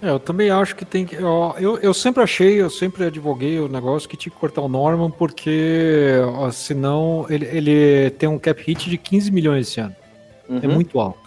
[0.02, 1.22] É, eu também acho que tem que.
[1.24, 4.68] Ó, eu, eu sempre achei, eu sempre advoguei o negócio que tinha que cortar o
[4.68, 9.96] Norman, porque ó, senão ele, ele tem um cap hit de 15 milhões esse ano.
[10.50, 10.60] É uhum.
[10.64, 11.20] É muito alto.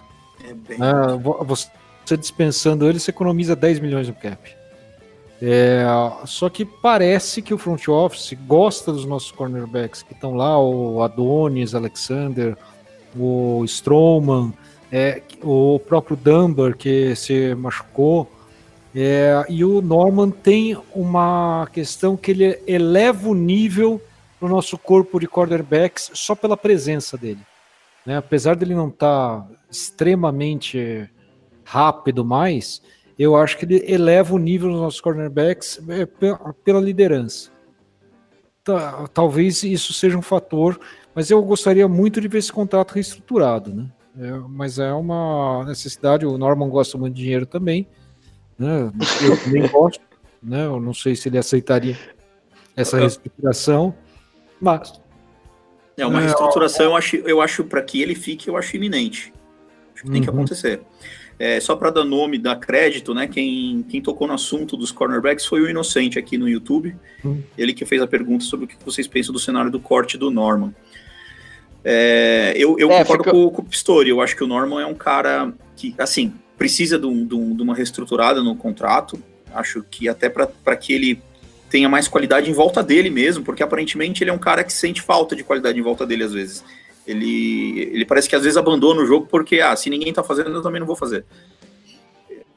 [0.44, 0.78] É bem...
[0.78, 4.56] É, você dispensando ele, você economiza 10 milhões no cap.
[5.40, 5.84] É,
[6.24, 11.02] só que parece que o front office gosta dos nossos cornerbacks que estão lá, o
[11.02, 12.56] Adonis, Alexander,
[13.16, 14.52] o Strowman,
[14.90, 18.28] é, o próprio Dunbar que se machucou.
[19.00, 24.02] É, e o Norman tem uma questão que ele eleva o nível
[24.40, 27.38] do nosso corpo de quarterbacks só pela presença dele.
[28.04, 28.16] Né?
[28.16, 31.08] Apesar dele não estar tá extremamente
[31.62, 32.82] rápido mais,
[33.16, 36.04] eu acho que ele eleva o nível dos nossos cornerbacks é,
[36.64, 37.52] pela liderança.
[39.14, 40.76] Talvez isso seja um fator,
[41.14, 43.86] mas eu gostaria muito de ver esse contrato reestruturado, né?
[44.18, 46.26] É, mas é uma necessidade.
[46.26, 47.86] O Norman gosta muito de dinheiro também
[48.58, 48.90] né?
[49.22, 50.00] Eu nem gosto,
[50.42, 50.66] né?
[50.66, 51.96] Eu não sei se ele aceitaria
[52.76, 53.94] essa reestruturação,
[54.60, 55.00] mas.
[55.96, 59.32] É, uma reestruturação eu acho, eu acho para que ele fique, eu acho iminente.
[59.94, 60.36] Acho que tem que uhum.
[60.36, 60.80] acontecer.
[61.40, 63.28] É, só para dar nome, dar crédito, né?
[63.28, 66.96] Quem, quem tocou no assunto dos cornerbacks foi o Inocente aqui no YouTube.
[67.24, 67.42] Uhum.
[67.56, 70.30] Ele que fez a pergunta sobre o que vocês pensam do cenário do corte do
[70.30, 70.74] Norman.
[71.84, 73.36] É, eu eu é, concordo fica...
[73.36, 74.10] com, com o Pistori.
[74.10, 77.56] Eu acho que o Norman é um cara que, assim, precisa de, um, de, um,
[77.56, 79.22] de uma reestruturada no contrato.
[79.54, 81.22] Acho que até para que ele
[81.70, 85.00] tenha mais qualidade em volta dele mesmo, porque aparentemente ele é um cara que sente
[85.00, 86.64] falta de qualidade em volta dele às vezes.
[87.06, 90.50] Ele, ele parece que às vezes abandona o jogo porque, ah, se ninguém tá fazendo,
[90.50, 91.24] eu também não vou fazer.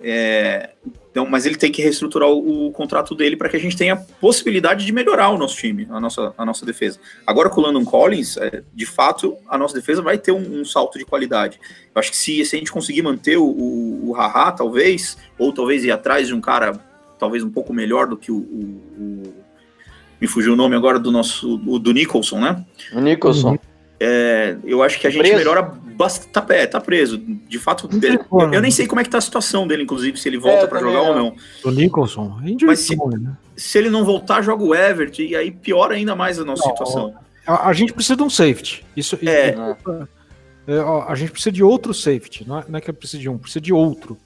[0.03, 0.71] É,
[1.11, 3.95] então, mas ele tem que reestruturar o, o contrato dele para que a gente tenha
[3.95, 6.99] possibilidade de melhorar o nosso time, a nossa, a nossa defesa.
[7.27, 10.65] Agora com o Landon Collins, é, de fato, a nossa defesa vai ter um, um,
[10.65, 11.59] salto de qualidade.
[11.93, 15.83] Eu acho que se, se a gente conseguir manter o, o, Haha, talvez, ou talvez
[15.83, 16.79] ir atrás de um cara
[17.19, 19.33] talvez um pouco melhor do que o, o
[20.19, 22.65] me fugiu o nome agora do nosso do Nicholson, né?
[22.93, 23.51] Nicholson.
[23.51, 23.59] Uhum.
[24.03, 25.37] É, eu acho que a gente preso?
[25.37, 26.29] melhora bastante.
[26.29, 27.19] Tá, é, tá preso.
[27.19, 30.17] De fato, dele, eu, eu, nem sei como é que tá a situação dele, inclusive,
[30.17, 31.35] se ele volta é, para jogar ou não.
[31.63, 33.37] O Nicholson, Mas se, né?
[33.55, 36.71] se, ele não voltar, joga o Everett, e aí piora ainda mais a nossa não,
[36.71, 37.13] situação.
[37.45, 38.83] A, a, gente precisa de um safety.
[38.97, 39.27] Isso, é.
[39.27, 39.55] é,
[40.67, 42.43] é a gente precisa de outro safety.
[42.47, 44.17] Não é, não é que precisa de um, precisa de outro.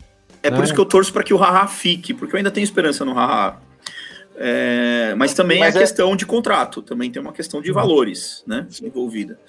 [0.41, 0.55] É né?
[0.55, 3.03] por isso que eu torço para que o Haha fique, porque eu ainda tenho esperança
[3.03, 3.57] no Haha.
[4.37, 8.43] É, mas também mas é a questão de contrato, também tem uma questão de valores
[8.45, 9.39] né, envolvida.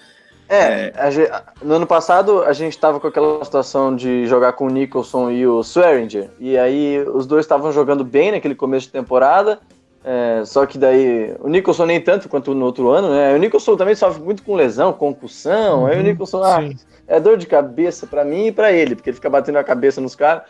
[0.48, 1.10] É, é.
[1.10, 1.30] Gente,
[1.60, 5.46] no ano passado a gente estava com aquela situação de jogar com o Nicholson e
[5.46, 9.58] o Swearinger, e aí os dois estavam jogando bem naquele começo de temporada,
[10.04, 13.34] é, só que daí o Nicholson nem tanto quanto no outro ano, né?
[13.34, 16.60] O Nicholson também sofre muito com lesão, concussão, uhum, aí o uhum, Nicholson, ah,
[17.08, 20.00] é dor de cabeça para mim e para ele, porque ele fica batendo a cabeça
[20.00, 20.44] nos caras.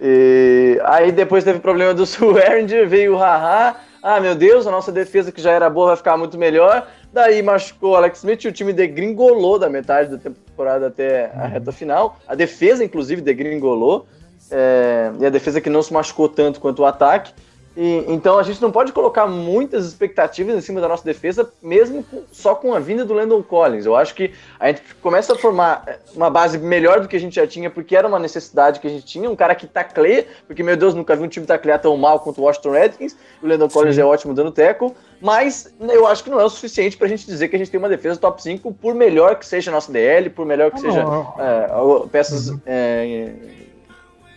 [0.00, 4.92] E aí depois teve problema do Swearinger, veio o Haha, ah meu Deus, a nossa
[4.92, 6.88] defesa que já era boa vai ficar muito melhor.
[7.12, 11.44] Daí machucou o Alex Smith e o time degringolou da metade da temporada até a
[11.44, 11.48] uhum.
[11.48, 12.18] reta final.
[12.28, 14.06] A defesa, inclusive, degringolou.
[14.50, 17.32] É, e a defesa que não se machucou tanto quanto o ataque.
[17.80, 22.02] E, então a gente não pode colocar muitas expectativas em cima da nossa defesa, mesmo
[22.02, 23.86] com, só com a vinda do Landon Collins.
[23.86, 27.20] Eu acho que a gente começa a formar é, uma base melhor do que a
[27.20, 29.30] gente já tinha, porque era uma necessidade que a gente tinha.
[29.30, 32.40] Um cara que tacleia, porque, meu Deus, nunca vi um time taclear tão mal quanto
[32.40, 33.16] o Washington Redskins.
[33.40, 36.96] O Landon Collins é ótimo dando teco, mas eu acho que não é o suficiente
[36.96, 39.46] para a gente dizer que a gente tem uma defesa top 5, por melhor que
[39.46, 41.04] seja a nossa DL, por melhor que seja
[41.38, 42.52] é, peças.
[42.66, 43.34] É,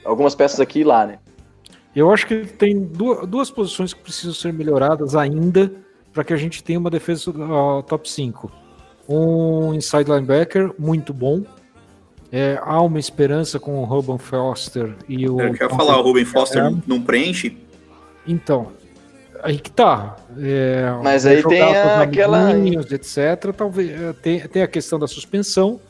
[0.05, 1.17] algumas peças aqui e lá, né?
[1.95, 5.71] Eu acho que tem duas, posições que precisam ser melhoradas ainda
[6.13, 8.51] para que a gente tenha uma defesa uh, top 5.
[9.07, 11.43] Um inside linebacker muito bom.
[12.31, 15.41] É, há uma esperança com o Ruben Foster e o.
[15.41, 17.57] Eu quero falar, o Ruben Foster não, não preenche?
[18.25, 18.71] Então,
[19.43, 20.15] aí que tá.
[20.37, 22.53] É, Mas aí tem aquela.
[22.57, 23.53] Etc.
[23.55, 25.81] Talvez é, tem, tem a questão da suspensão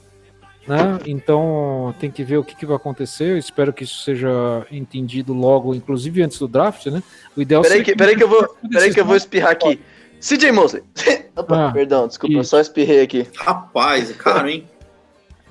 [0.72, 1.00] né?
[1.06, 3.26] Então tem que ver o que, que vai acontecer.
[3.26, 4.30] Eu espero que isso seja
[4.72, 7.04] entendido logo, inclusive antes do draft, né?
[7.36, 9.82] O ideal peraí que, peraí que eu vou, peraí que eu vou espirrar aqui.
[10.22, 10.82] CJ Mosley.
[11.36, 12.52] Opa, ah, perdão, desculpa, isso.
[12.52, 13.28] só espirrei aqui.
[13.36, 14.66] Rapaz, é caro, hein?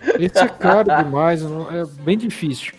[0.18, 2.72] Esse é caro demais, é bem difícil.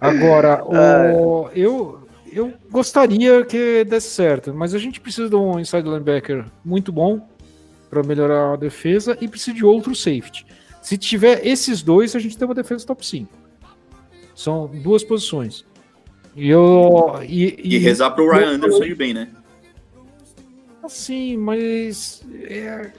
[0.00, 5.86] Agora, o, eu, eu gostaria que desse certo, mas a gente precisa de um inside
[5.86, 7.28] linebacker muito bom
[7.90, 10.46] para melhorar a defesa e precisa de outro safety.
[10.86, 13.28] Se tiver esses dois, a gente tem uma defesa top 5.
[14.36, 15.64] São duas posições.
[16.36, 17.18] E eu.
[17.22, 19.28] E, e, e rezar pro Ryan Anderson ir bem, né?
[20.84, 22.22] Assim, mas.
[22.44, 22.92] É,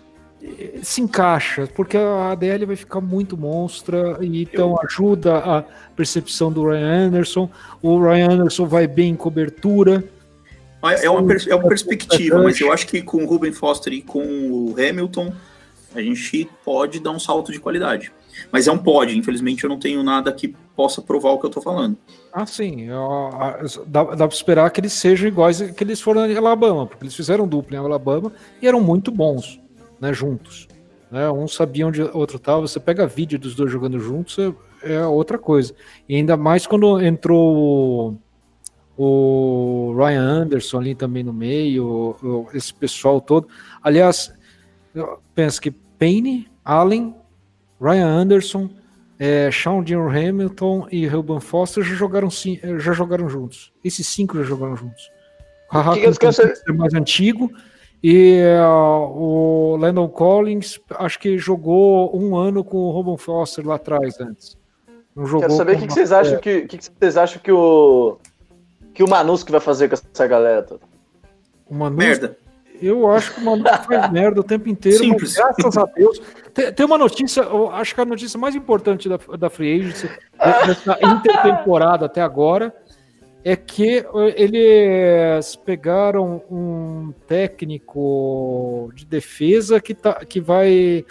[0.83, 4.81] se encaixa, porque a ADL vai ficar muito monstra, e então eu...
[4.85, 5.63] ajuda a
[5.95, 7.49] percepção do Ryan Anderson.
[7.81, 10.03] O Ryan Anderson vai bem em cobertura.
[10.83, 14.19] É uma, é uma perspectiva, mas eu acho que com o Ruben Foster e com
[14.51, 15.33] o Hamilton
[15.97, 18.11] a gente pode dar um salto de qualidade.
[18.51, 21.49] Mas é um pode, infelizmente eu não tenho nada que possa provar o que eu
[21.49, 21.97] tô falando.
[22.31, 22.87] Ah, sim.
[23.87, 27.15] dá, dá para esperar que eles sejam iguais que eles foram em Alabama, porque eles
[27.15, 28.31] fizeram dupla em Alabama
[28.61, 29.59] e eram muito bons,
[29.99, 30.67] né, juntos.
[31.09, 32.61] Né, um sabia onde o outro estava.
[32.61, 35.73] Você pega vídeo dos dois jogando juntos, é, é outra coisa.
[36.07, 38.19] E ainda mais quando entrou
[38.97, 42.15] o Ryan Anderson ali também no meio,
[42.53, 43.47] esse pessoal todo.
[43.81, 44.33] Aliás,
[44.93, 47.15] eu penso que Payne, Allen,
[47.81, 48.69] Ryan Anderson,
[49.19, 53.73] é, Sean Dean Hamilton e Ruben Foster já jogaram, já jogaram juntos.
[53.83, 55.11] Esses cinco já jogaram juntos.
[55.71, 57.51] O Haha é mais antigo
[58.01, 63.75] e uh, o Landon Collins acho que jogou um ano com o Ruben Foster lá
[63.75, 64.57] atrás antes.
[65.15, 67.51] Não jogou Quero saber o que, que, vocês acham que, que, que vocês acham que
[67.51, 68.17] o
[68.93, 70.81] que o Manusco vai fazer com essa galera toda.
[71.69, 72.37] O Manusco, Merda.
[72.81, 75.35] Eu acho que o maluco faz merda o tempo inteiro, Simples.
[75.35, 76.21] graças a Deus.
[76.53, 80.09] Tem, tem, uma notícia, eu acho que a notícia mais importante da, da Free Agency,
[80.65, 82.73] dessa intertemporada até agora,
[83.43, 84.05] é que
[84.35, 91.05] eles pegaram um técnico de defesa que, tá, que vai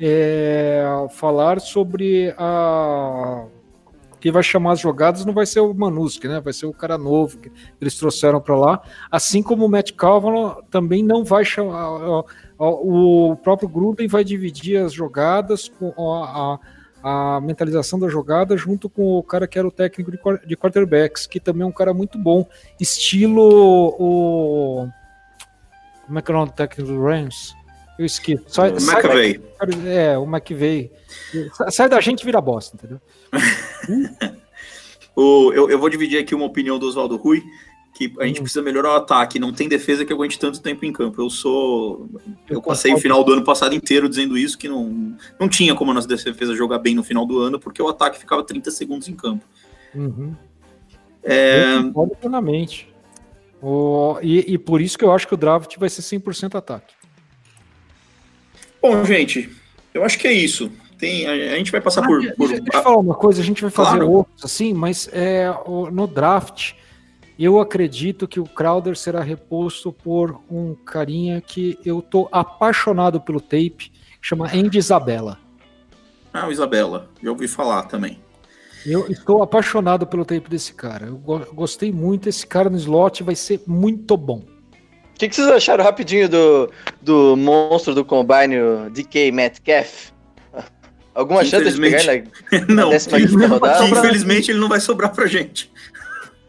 [0.00, 3.44] é, falar sobre a
[4.24, 6.40] quem vai chamar as jogadas não vai ser o Manuski, né?
[6.40, 8.82] Vai ser o cara novo que eles trouxeram para lá.
[9.10, 10.30] Assim como o Matt Calvin
[10.70, 12.24] também não vai chamar.
[12.58, 16.58] O próprio Gruden vai dividir as jogadas com a,
[17.02, 20.56] a, a, mentalização da jogada junto com o cara que era o técnico de, de
[20.56, 22.48] quarterbacks, que também é um cara muito bom,
[22.80, 23.42] estilo
[23.98, 24.88] o.
[26.06, 27.54] Como é que é o nome do técnico do Rams?
[27.98, 28.42] Eu esqueço.
[28.48, 29.42] Sai, o McVeigh.
[29.86, 30.90] É, o McVeigh.
[31.70, 33.02] Sai da gente e vira bosta, entendeu?
[35.16, 37.42] o, eu, eu vou dividir aqui uma opinião do Oswaldo Rui,
[37.94, 38.42] que a gente hum.
[38.42, 41.22] precisa melhorar o ataque, não tem defesa que aguente tanto tempo em campo.
[41.22, 42.08] Eu sou.
[42.48, 45.74] Eu, eu passei o final do ano passado inteiro dizendo isso, que não, não tinha
[45.74, 48.70] como a nossa defesa jogar bem no final do ano, porque o ataque ficava 30
[48.70, 49.44] segundos em campo.
[49.94, 50.34] Uhum.
[51.22, 51.76] É...
[51.76, 52.92] Eu plenamente.
[54.22, 56.92] E, e por isso que eu acho que o draft vai ser 100% ataque.
[58.82, 59.50] Bom, gente,
[59.94, 60.70] eu acho que é isso.
[60.98, 62.48] Tem, a, a gente vai passar ah, por, por.
[62.48, 64.10] Deixa, deixa eu falar uma coisa, a gente vai fazer claro.
[64.10, 65.52] outros assim, mas é,
[65.92, 66.74] no draft
[67.38, 73.40] eu acredito que o Crowder será reposto por um carinha que eu tô apaixonado pelo
[73.40, 73.90] tape,
[74.22, 75.40] chama Andy Isabella.
[76.32, 78.20] Ah, o Isabella, eu ouvi falar também.
[78.86, 81.06] Eu estou apaixonado pelo tape desse cara.
[81.06, 81.16] Eu
[81.54, 82.28] gostei muito.
[82.28, 84.42] Esse cara no slot vai ser muito bom.
[85.14, 86.70] O que, que, vocês acharam rapidinho do,
[87.00, 90.12] do monstro do Combine, o DK Metcalf?
[91.14, 93.84] Alguma chance de pegar na, na não, rodada?
[93.84, 95.70] infelizmente ele não vai sobrar pra gente.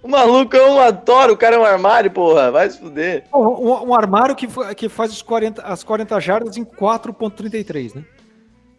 [0.02, 3.24] O maluco é um adoro, o cara é um armário, porra, vai se fuder.
[3.34, 8.04] Um, um armário que, que faz os 40, as 40 jardas em 4.33, né?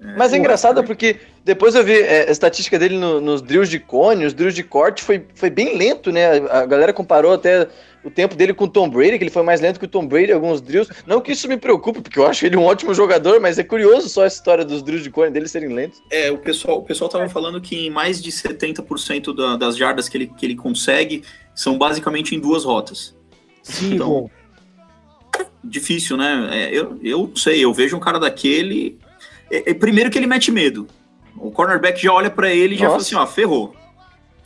[0.01, 3.69] É, Mas é engraçado porque depois eu vi é, a estatística dele no, nos drills
[3.69, 6.37] de cone, os drills de corte foi, foi bem lento, né?
[6.51, 7.67] A galera comparou até
[8.07, 10.07] o tempo dele com o Tom Brady, que ele foi mais lento que o Tom
[10.07, 10.89] Brady alguns drills.
[11.05, 14.09] Não que isso me preocupe, porque eu acho ele um ótimo jogador, mas é curioso
[14.09, 16.01] só essa história dos drills de cone dele serem lentos.
[16.09, 20.09] É, o pessoal, o pessoal tava falando que em mais de 70% da, das jardas
[20.09, 23.17] que ele, que ele consegue são basicamente em duas rotas.
[23.61, 24.31] Sim, então, bom.
[25.65, 26.49] Difícil, né?
[26.53, 29.01] É, eu, eu sei, eu vejo um cara daquele.
[29.51, 30.87] É, é, primeiro que ele mete medo.
[31.37, 33.75] O cornerback já olha para ele e já fala assim: ó, ferrou.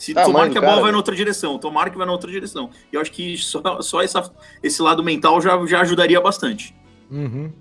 [0.01, 0.81] Se ah, tomara que a bola cara.
[0.81, 2.71] vai na outra direção, tomara que vai na outra direção.
[2.91, 4.33] E eu acho que só, só essa,
[4.63, 6.73] esse lado mental já, já ajudaria bastante.
[7.11, 7.51] Uhum.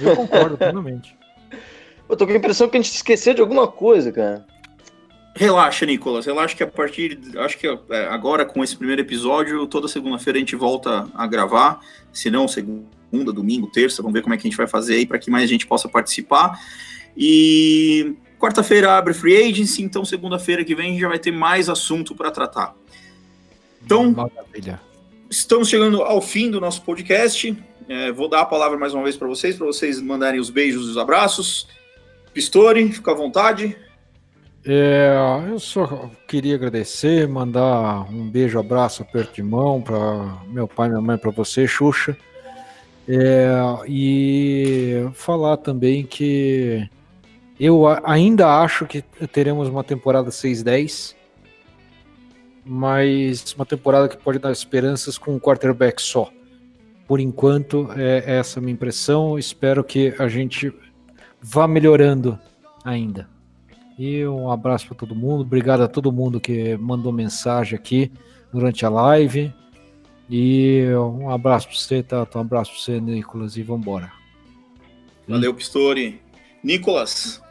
[0.00, 1.16] Eu concordo plenamente.
[2.08, 4.46] Eu tô com a impressão que a gente esqueceu de alguma coisa, cara.
[5.34, 6.24] Relaxa, Nicolas.
[6.24, 7.18] Relaxa que a partir.
[7.36, 11.80] Acho que é, agora, com esse primeiro episódio, toda segunda-feira a gente volta a gravar.
[12.12, 15.04] Se não, segunda, domingo, terça, vamos ver como é que a gente vai fazer aí
[15.04, 16.60] para que mais a gente possa participar.
[17.16, 21.68] E Quarta-feira abre Free Agency, então segunda-feira que vem a gente já vai ter mais
[21.68, 22.74] assunto para tratar.
[23.84, 24.80] Então, Maravilha.
[25.28, 27.56] estamos chegando ao fim do nosso podcast.
[27.88, 30.86] É, vou dar a palavra mais uma vez para vocês, para vocês mandarem os beijos
[30.86, 31.66] e os abraços.
[32.32, 33.76] Pistori, fica à vontade.
[34.64, 35.16] É,
[35.48, 41.00] eu só queria agradecer, mandar um beijo, abraço, aperto de mão para meu pai, minha
[41.00, 42.16] mãe, para você, Xuxa.
[43.08, 43.48] É,
[43.88, 46.86] e falar também que
[47.58, 49.02] eu ainda acho que
[49.32, 51.14] teremos uma temporada 6-10,
[52.64, 56.30] mas uma temporada que pode dar esperanças com um quarterback só.
[57.06, 59.38] Por enquanto, é essa a minha impressão.
[59.38, 60.72] Espero que a gente
[61.40, 62.38] vá melhorando
[62.84, 63.28] ainda.
[63.98, 65.40] E um abraço para todo mundo.
[65.40, 68.12] Obrigado a todo mundo que mandou mensagem aqui
[68.52, 69.52] durante a live.
[70.30, 72.38] E um abraço para você, Tato.
[72.38, 73.56] Um abraço para você, Nicolas.
[73.56, 74.12] E vambora.
[75.26, 76.20] Valeu, Pistori.
[76.62, 77.42] Nicolas,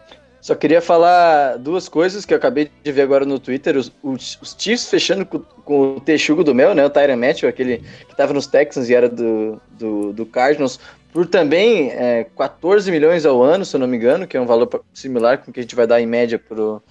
[0.48, 3.76] só queria falar duas coisas que eu acabei de ver agora no Twitter.
[3.76, 6.86] Os, os, os Chiefs fechando com, com, o Texugo do Mel, né?
[6.86, 10.80] O Tyron Matthew, aquele que estava nos Texans e era do, do, do Cardinals,
[11.12, 14.45] por também é, 14 milhões ao ano, se eu não me engano, que é um
[14.45, 16.82] valor similar com o que a gente vai dar em média pro,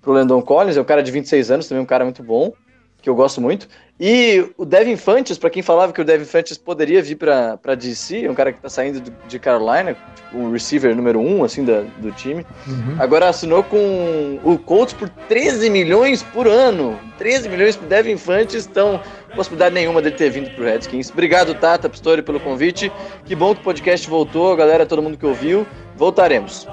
[0.00, 0.76] pro Landon Collins.
[0.76, 2.52] É um cara de 26 anos, também um cara muito bom,
[3.00, 3.68] que eu gosto muito.
[4.02, 8.24] E o Devin Fantes, para quem falava que o Devin Fantes poderia vir para DC,
[8.24, 11.82] é um cara que tá saindo de Carolina, tipo, o receiver número um, assim, da,
[11.98, 12.46] do time.
[12.66, 12.96] Uhum.
[12.98, 16.98] Agora assinou com o Colts por 13 milhões por ano.
[17.18, 19.02] 13 milhões pro Devin Fantes, então
[19.36, 21.10] possibilidade nenhuma dele ter vindo pro Redskins.
[21.10, 22.90] Obrigado, Tata Pistori, pelo convite.
[23.26, 25.66] Que bom que o podcast voltou, galera, todo mundo que ouviu.
[25.94, 26.66] Voltaremos.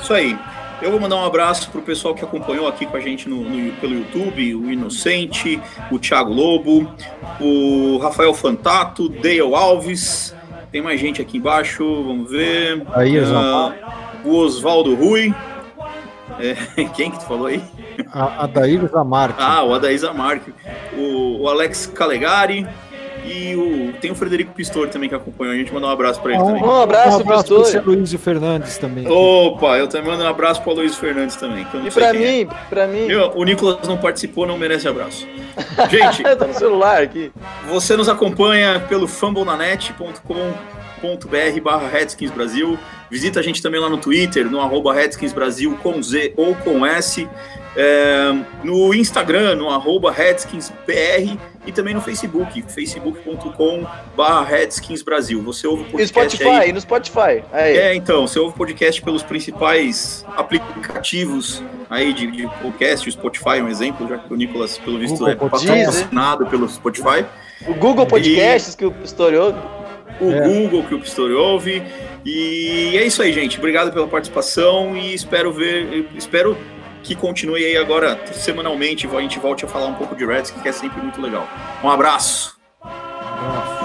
[0.00, 0.36] Isso aí.
[0.84, 3.40] Eu vou mandar um abraço para o pessoal que acompanhou aqui com a gente no,
[3.40, 5.58] no, pelo YouTube, o Inocente,
[5.90, 6.94] o Thiago Lobo,
[7.40, 10.34] o Rafael Fantato, Dale Alves,
[10.70, 12.82] tem mais gente aqui embaixo, vamos ver.
[12.92, 13.72] Aí, uh,
[14.26, 15.34] o Oswaldo Rui.
[16.38, 17.62] É, quem que tu falou aí?
[18.12, 19.42] A Adair Zamarque.
[19.42, 20.52] Ah, o Adair Zamarque.
[20.98, 22.68] O, o Alex Calegari.
[23.24, 25.72] E o, tem o Frederico Pistori também que acompanhou a gente.
[25.72, 26.62] Mandar um abraço para ele Um, também.
[26.62, 27.82] Um abraço, um abraço pastor.
[27.82, 29.08] pro Luiz Fernandes também.
[29.08, 31.64] Opa, eu também mando um abraço para o Luiz Fernandes também.
[31.64, 32.44] Que eu não E pra quem é.
[32.44, 33.06] mim, pra mim.
[33.06, 35.26] Meu, o Nicolas não participou, não merece abraço.
[35.90, 37.32] Gente, tá no celular aqui.
[37.68, 42.78] Você nos acompanha pelo fumblenanet.com.br barra Redskins Brasil.
[43.14, 46.84] Visita a gente também lá no Twitter, no arroba Redskins Brasil com Z ou com
[46.84, 47.28] S.
[47.76, 48.34] É,
[48.64, 53.86] no Instagram, no arroba RedskinsBR e também no Facebook, facebook.com
[55.04, 55.40] Brasil.
[55.42, 56.68] Você ouve o E no podcast Spotify, aí.
[56.70, 57.44] e no Spotify.
[57.52, 57.78] Aí.
[57.78, 63.62] É, então, você ouve podcast pelos principais aplicativos aí de, de podcast, o Spotify é
[63.62, 65.84] um exemplo, já que o Nicolas, pelo visto, Google é Podcast.
[65.84, 67.24] patrocinado pelo Spotify.
[67.68, 69.83] O Google Podcasts que o Pistori ouve.
[70.20, 70.40] O É.
[70.48, 71.82] Google que o Pistori ouve.
[72.24, 73.58] E é isso aí, gente.
[73.58, 76.56] Obrigado pela participação e espero ver, espero
[77.02, 79.06] que continue aí agora semanalmente.
[79.06, 81.46] A gente volte a falar um pouco de Reds, que é sempre muito legal.
[81.82, 82.56] Um abraço.
[82.82, 83.83] Abraço.